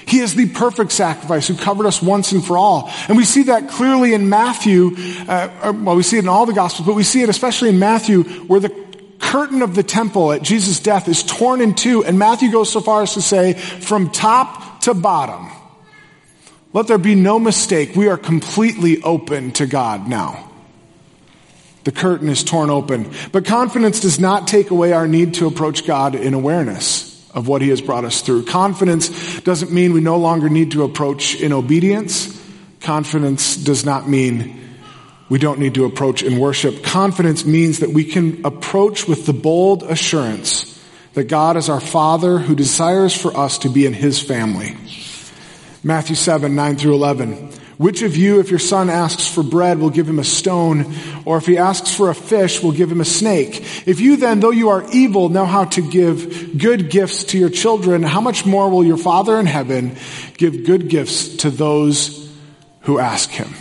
He 0.08 0.20
is 0.20 0.34
the 0.34 0.48
perfect 0.48 0.90
sacrifice 0.92 1.46
who 1.46 1.54
covered 1.54 1.84
us 1.84 2.00
once 2.00 2.32
and 2.32 2.42
for 2.42 2.56
all. 2.56 2.90
And 3.08 3.16
we 3.18 3.26
see 3.26 3.42
that 3.44 3.68
clearly 3.68 4.14
in 4.14 4.30
Matthew, 4.30 4.92
uh, 5.28 5.50
uh, 5.62 5.72
well, 5.76 5.96
we 5.96 6.02
see 6.02 6.16
it 6.16 6.24
in 6.24 6.28
all 6.28 6.46
the 6.46 6.54
Gospels, 6.54 6.86
but 6.86 6.94
we 6.94 7.02
see 7.02 7.20
it 7.20 7.28
especially 7.28 7.68
in 7.68 7.78
Matthew 7.78 8.22
where 8.22 8.58
the 8.58 8.74
curtain 9.18 9.60
of 9.60 9.74
the 9.74 9.82
temple 9.82 10.32
at 10.32 10.40
Jesus' 10.40 10.80
death 10.80 11.08
is 11.08 11.22
torn 11.22 11.60
in 11.60 11.74
two, 11.74 12.04
and 12.04 12.18
Matthew 12.18 12.50
goes 12.50 12.72
so 12.72 12.80
far 12.80 13.02
as 13.02 13.12
to 13.14 13.20
say, 13.20 13.52
from 13.52 14.08
top 14.08 14.80
to 14.82 14.94
bottom. 14.94 15.50
Let 16.72 16.86
there 16.86 16.96
be 16.96 17.14
no 17.14 17.38
mistake, 17.38 17.94
we 17.94 18.08
are 18.08 18.16
completely 18.16 19.02
open 19.02 19.52
to 19.52 19.66
God 19.66 20.08
now. 20.08 20.50
The 21.84 21.92
curtain 21.92 22.30
is 22.30 22.44
torn 22.44 22.70
open. 22.70 23.10
But 23.30 23.44
confidence 23.44 24.00
does 24.00 24.18
not 24.18 24.48
take 24.48 24.70
away 24.70 24.92
our 24.92 25.06
need 25.06 25.34
to 25.34 25.46
approach 25.46 25.86
God 25.86 26.14
in 26.14 26.32
awareness 26.32 27.07
of 27.38 27.46
what 27.46 27.62
he 27.62 27.68
has 27.68 27.80
brought 27.80 28.04
us 28.04 28.20
through. 28.20 28.44
Confidence 28.44 29.40
doesn't 29.42 29.70
mean 29.70 29.92
we 29.92 30.00
no 30.00 30.16
longer 30.16 30.48
need 30.48 30.72
to 30.72 30.82
approach 30.82 31.40
in 31.40 31.52
obedience. 31.52 32.36
Confidence 32.80 33.56
does 33.56 33.84
not 33.84 34.08
mean 34.08 34.60
we 35.28 35.38
don't 35.38 35.60
need 35.60 35.74
to 35.74 35.84
approach 35.84 36.24
in 36.24 36.40
worship. 36.40 36.82
Confidence 36.82 37.44
means 37.44 37.78
that 37.78 37.90
we 37.90 38.04
can 38.04 38.44
approach 38.44 39.06
with 39.06 39.24
the 39.24 39.32
bold 39.32 39.84
assurance 39.84 40.84
that 41.14 41.24
God 41.24 41.56
is 41.56 41.68
our 41.68 41.80
Father 41.80 42.38
who 42.38 42.56
desires 42.56 43.14
for 43.14 43.36
us 43.36 43.58
to 43.58 43.68
be 43.68 43.86
in 43.86 43.92
His 43.92 44.20
family. 44.20 44.76
Matthew 45.84 46.16
7, 46.16 46.56
9 46.56 46.76
through 46.76 46.94
11. 46.94 47.52
Which 47.78 48.02
of 48.02 48.16
you, 48.16 48.40
if 48.40 48.50
your 48.50 48.58
son 48.58 48.90
asks 48.90 49.28
for 49.28 49.44
bread, 49.44 49.78
will 49.78 49.90
give 49.90 50.08
him 50.08 50.18
a 50.18 50.24
stone, 50.24 50.94
or 51.24 51.38
if 51.38 51.46
he 51.46 51.58
asks 51.58 51.94
for 51.94 52.10
a 52.10 52.14
fish, 52.14 52.60
will 52.60 52.72
give 52.72 52.90
him 52.90 53.00
a 53.00 53.04
snake? 53.04 53.86
If 53.86 54.00
you 54.00 54.16
then, 54.16 54.40
though 54.40 54.50
you 54.50 54.70
are 54.70 54.84
evil, 54.90 55.28
know 55.28 55.46
how 55.46 55.64
to 55.66 55.88
give 55.88 56.58
good 56.58 56.90
gifts 56.90 57.22
to 57.24 57.38
your 57.38 57.50
children, 57.50 58.02
how 58.02 58.20
much 58.20 58.44
more 58.44 58.68
will 58.68 58.84
your 58.84 58.96
Father 58.96 59.38
in 59.38 59.46
heaven 59.46 59.96
give 60.36 60.64
good 60.64 60.88
gifts 60.88 61.36
to 61.36 61.50
those 61.50 62.28
who 62.80 62.98
ask 62.98 63.30
him? 63.30 63.54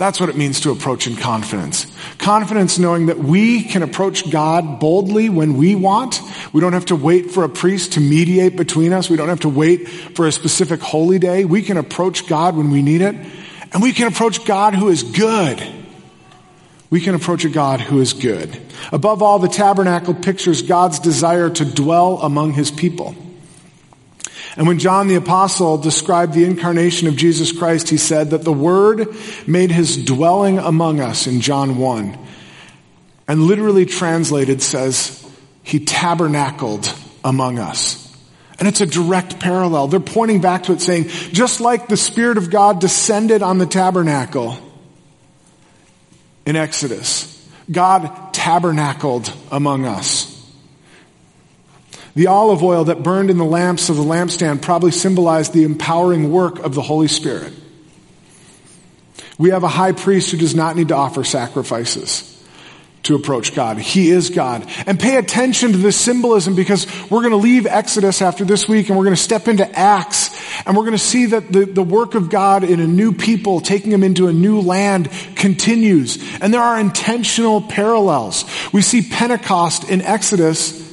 That's 0.00 0.18
what 0.18 0.30
it 0.30 0.36
means 0.36 0.60
to 0.60 0.70
approach 0.70 1.06
in 1.06 1.14
confidence. 1.14 1.86
Confidence 2.16 2.78
knowing 2.78 3.06
that 3.06 3.18
we 3.18 3.62
can 3.62 3.82
approach 3.82 4.30
God 4.30 4.80
boldly 4.80 5.28
when 5.28 5.58
we 5.58 5.74
want. 5.74 6.22
We 6.54 6.62
don't 6.62 6.72
have 6.72 6.86
to 6.86 6.96
wait 6.96 7.32
for 7.32 7.44
a 7.44 7.50
priest 7.50 7.92
to 7.92 8.00
mediate 8.00 8.56
between 8.56 8.94
us. 8.94 9.10
We 9.10 9.18
don't 9.18 9.28
have 9.28 9.40
to 9.40 9.50
wait 9.50 9.86
for 9.90 10.26
a 10.26 10.32
specific 10.32 10.80
holy 10.80 11.18
day. 11.18 11.44
We 11.44 11.60
can 11.60 11.76
approach 11.76 12.26
God 12.26 12.56
when 12.56 12.70
we 12.70 12.80
need 12.80 13.02
it. 13.02 13.14
And 13.74 13.82
we 13.82 13.92
can 13.92 14.08
approach 14.08 14.46
God 14.46 14.74
who 14.74 14.88
is 14.88 15.02
good. 15.02 15.62
We 16.88 17.02
can 17.02 17.14
approach 17.14 17.44
a 17.44 17.50
God 17.50 17.82
who 17.82 18.00
is 18.00 18.14
good. 18.14 18.58
Above 18.92 19.22
all, 19.22 19.38
the 19.38 19.48
tabernacle 19.48 20.14
pictures 20.14 20.62
God's 20.62 20.98
desire 20.98 21.50
to 21.50 21.64
dwell 21.66 22.22
among 22.22 22.54
his 22.54 22.70
people. 22.70 23.14
And 24.60 24.68
when 24.68 24.78
John 24.78 25.08
the 25.08 25.14
apostle 25.14 25.78
described 25.78 26.34
the 26.34 26.44
incarnation 26.44 27.08
of 27.08 27.16
Jesus 27.16 27.50
Christ, 27.50 27.88
he 27.88 27.96
said 27.96 28.32
that 28.32 28.44
the 28.44 28.52
word 28.52 29.08
made 29.46 29.70
his 29.70 29.96
dwelling 30.04 30.58
among 30.58 31.00
us 31.00 31.26
in 31.26 31.40
John 31.40 31.78
1. 31.78 32.18
And 33.26 33.44
literally 33.44 33.86
translated 33.86 34.60
says, 34.60 35.26
he 35.62 35.82
tabernacled 35.82 36.92
among 37.24 37.58
us. 37.58 38.14
And 38.58 38.68
it's 38.68 38.82
a 38.82 38.86
direct 38.86 39.40
parallel. 39.40 39.88
They're 39.88 39.98
pointing 39.98 40.42
back 40.42 40.64
to 40.64 40.72
it 40.74 40.82
saying, 40.82 41.08
just 41.08 41.62
like 41.62 41.88
the 41.88 41.96
Spirit 41.96 42.36
of 42.36 42.50
God 42.50 42.82
descended 42.82 43.42
on 43.42 43.56
the 43.56 43.64
tabernacle 43.64 44.58
in 46.44 46.56
Exodus, 46.56 47.48
God 47.72 48.34
tabernacled 48.34 49.32
among 49.50 49.86
us. 49.86 50.29
The 52.14 52.26
olive 52.26 52.62
oil 52.62 52.84
that 52.84 53.02
burned 53.02 53.30
in 53.30 53.38
the 53.38 53.44
lamps 53.44 53.88
of 53.88 53.96
the 53.96 54.02
lampstand 54.02 54.62
probably 54.62 54.90
symbolized 54.90 55.52
the 55.52 55.64
empowering 55.64 56.32
work 56.32 56.58
of 56.58 56.74
the 56.74 56.82
Holy 56.82 57.08
Spirit. 57.08 57.52
We 59.38 59.50
have 59.50 59.62
a 59.62 59.68
high 59.68 59.92
priest 59.92 60.30
who 60.30 60.36
does 60.36 60.54
not 60.54 60.76
need 60.76 60.88
to 60.88 60.96
offer 60.96 61.24
sacrifices 61.24 62.26
to 63.04 63.14
approach 63.14 63.54
God. 63.54 63.78
He 63.78 64.10
is 64.10 64.28
God. 64.28 64.66
And 64.86 65.00
pay 65.00 65.16
attention 65.16 65.72
to 65.72 65.78
this 65.78 65.96
symbolism 65.96 66.54
because 66.54 66.86
we're 67.10 67.22
going 67.22 67.30
to 67.30 67.38
leave 67.38 67.66
Exodus 67.66 68.20
after 68.20 68.44
this 68.44 68.68
week 68.68 68.88
and 68.88 68.98
we're 68.98 69.04
going 69.04 69.16
to 69.16 69.22
step 69.22 69.48
into 69.48 69.66
Acts 69.78 70.30
and 70.66 70.76
we're 70.76 70.82
going 70.82 70.92
to 70.92 70.98
see 70.98 71.26
that 71.26 71.50
the, 71.50 71.64
the 71.64 71.82
work 71.82 72.14
of 72.14 72.28
God 72.28 72.64
in 72.64 72.80
a 72.80 72.86
new 72.86 73.12
people, 73.12 73.60
taking 73.60 73.90
them 73.90 74.02
into 74.02 74.28
a 74.28 74.32
new 74.32 74.60
land 74.60 75.10
continues. 75.36 76.18
And 76.42 76.52
there 76.52 76.60
are 76.60 76.78
intentional 76.78 77.62
parallels. 77.62 78.44
We 78.72 78.82
see 78.82 79.00
Pentecost 79.00 79.88
in 79.88 80.02
Exodus 80.02 80.89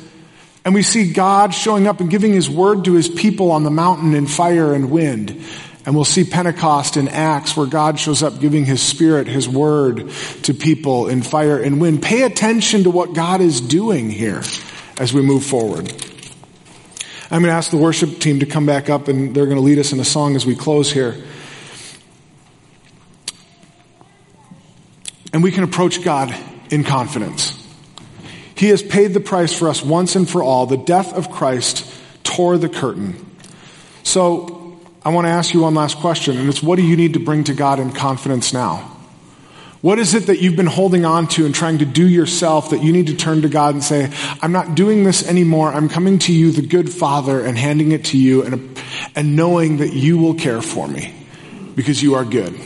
and 0.68 0.74
we 0.74 0.84
see 0.84 1.14
God 1.14 1.54
showing 1.54 1.88
up 1.88 2.02
and 2.02 2.10
giving 2.10 2.34
his 2.34 2.50
word 2.50 2.84
to 2.84 2.94
his 2.94 3.08
people 3.08 3.52
on 3.52 3.64
the 3.64 3.72
mountain 3.72 4.14
in 4.14 4.28
fire 4.28 4.74
and 4.74 4.92
wind. 4.92 5.42
And 5.86 5.96
we'll 5.96 6.04
see 6.04 6.26
Pentecost 6.26 6.98
in 6.98 7.08
Acts 7.08 7.56
where 7.56 7.68
God 7.68 7.98
shows 7.98 8.22
up 8.22 8.42
giving 8.42 8.66
his 8.66 8.82
spirit, 8.82 9.28
his 9.28 9.48
word 9.48 10.12
to 10.44 10.54
people 10.54 11.08
in 11.08 11.22
fire 11.22 11.58
and 11.58 11.80
wind. 11.80 12.04
Pay 12.04 12.24
attention 12.24 12.84
to 12.84 12.92
what 12.92 13.14
God 13.14 13.40
is 13.40 13.62
doing 13.62 14.10
here 14.10 14.44
as 15.00 15.14
we 15.14 15.22
move 15.22 15.46
forward. 15.46 15.90
I'm 17.32 17.42
going 17.42 17.44
to 17.44 17.52
ask 17.52 17.72
the 17.72 17.78
worship 17.78 18.20
team 18.20 18.42
to 18.42 18.46
come 18.46 18.66
back 18.66 18.90
up 18.90 19.08
and 19.08 19.34
they're 19.34 19.46
going 19.46 19.56
to 19.56 19.64
lead 19.64 19.80
us 19.80 19.94
in 19.94 20.02
a 20.02 20.06
song 20.06 20.36
as 20.36 20.46
we 20.46 20.58
close 20.58 20.92
here. 20.92 21.16
And 25.32 25.42
we 25.42 25.54
can 25.54 25.64
approach 25.64 26.04
God 26.04 26.36
in 26.72 26.84
confidence. 26.84 27.57
He 28.58 28.70
has 28.70 28.82
paid 28.82 29.14
the 29.14 29.20
price 29.20 29.54
for 29.54 29.70
us 29.70 29.84
once 29.84 30.16
and 30.16 30.28
for 30.28 30.42
all. 30.42 30.66
The 30.66 30.78
death 30.78 31.14
of 31.14 31.30
Christ 31.32 31.86
tore 32.24 32.58
the 32.58 32.70
curtain. 32.70 33.24
So 34.04 34.80
I 35.06 35.10
want 35.10 35.28
to 35.28 35.32
ask 35.32 35.54
you 35.54 35.62
one 35.62 35.76
last 35.76 35.98
question, 35.98 36.38
and 36.38 36.50
it's 36.50 36.62
what 36.62 36.78
do 36.78 36.84
you 36.84 36.98
need 36.98 37.14
to 37.14 37.20
bring 37.20 37.44
to 37.46 37.54
God 37.54 37.80
in 37.80 37.92
confidence 37.92 38.54
now? 38.54 38.98
What 39.82 40.00
is 40.00 40.16
it 40.16 40.26
that 40.26 40.42
you've 40.42 40.56
been 40.56 40.66
holding 40.66 41.06
on 41.06 41.28
to 41.30 41.46
and 41.46 41.54
trying 41.54 41.78
to 41.78 41.86
do 41.86 42.08
yourself 42.08 42.72
that 42.72 42.82
you 42.82 42.92
need 42.92 43.08
to 43.08 43.16
turn 43.16 43.44
to 43.44 43.50
God 43.50 43.76
and 43.76 43.84
say, 43.84 44.12
I'm 44.42 44.52
not 44.52 44.74
doing 44.74 45.04
this 45.04 45.28
anymore. 45.28 45.72
I'm 45.72 45.88
coming 45.88 46.18
to 46.20 46.34
you, 46.34 46.52
the 46.52 46.66
good 46.66 46.92
Father, 46.92 47.46
and 47.46 47.56
handing 47.56 47.92
it 47.92 48.06
to 48.06 48.18
you 48.18 48.44
and, 48.44 48.82
and 49.16 49.36
knowing 49.36 49.78
that 49.78 49.94
you 49.94 50.18
will 50.18 50.34
care 50.34 50.64
for 50.64 50.88
me 50.88 51.14
because 51.76 52.02
you 52.02 52.16
are 52.16 52.26
good. 52.26 52.60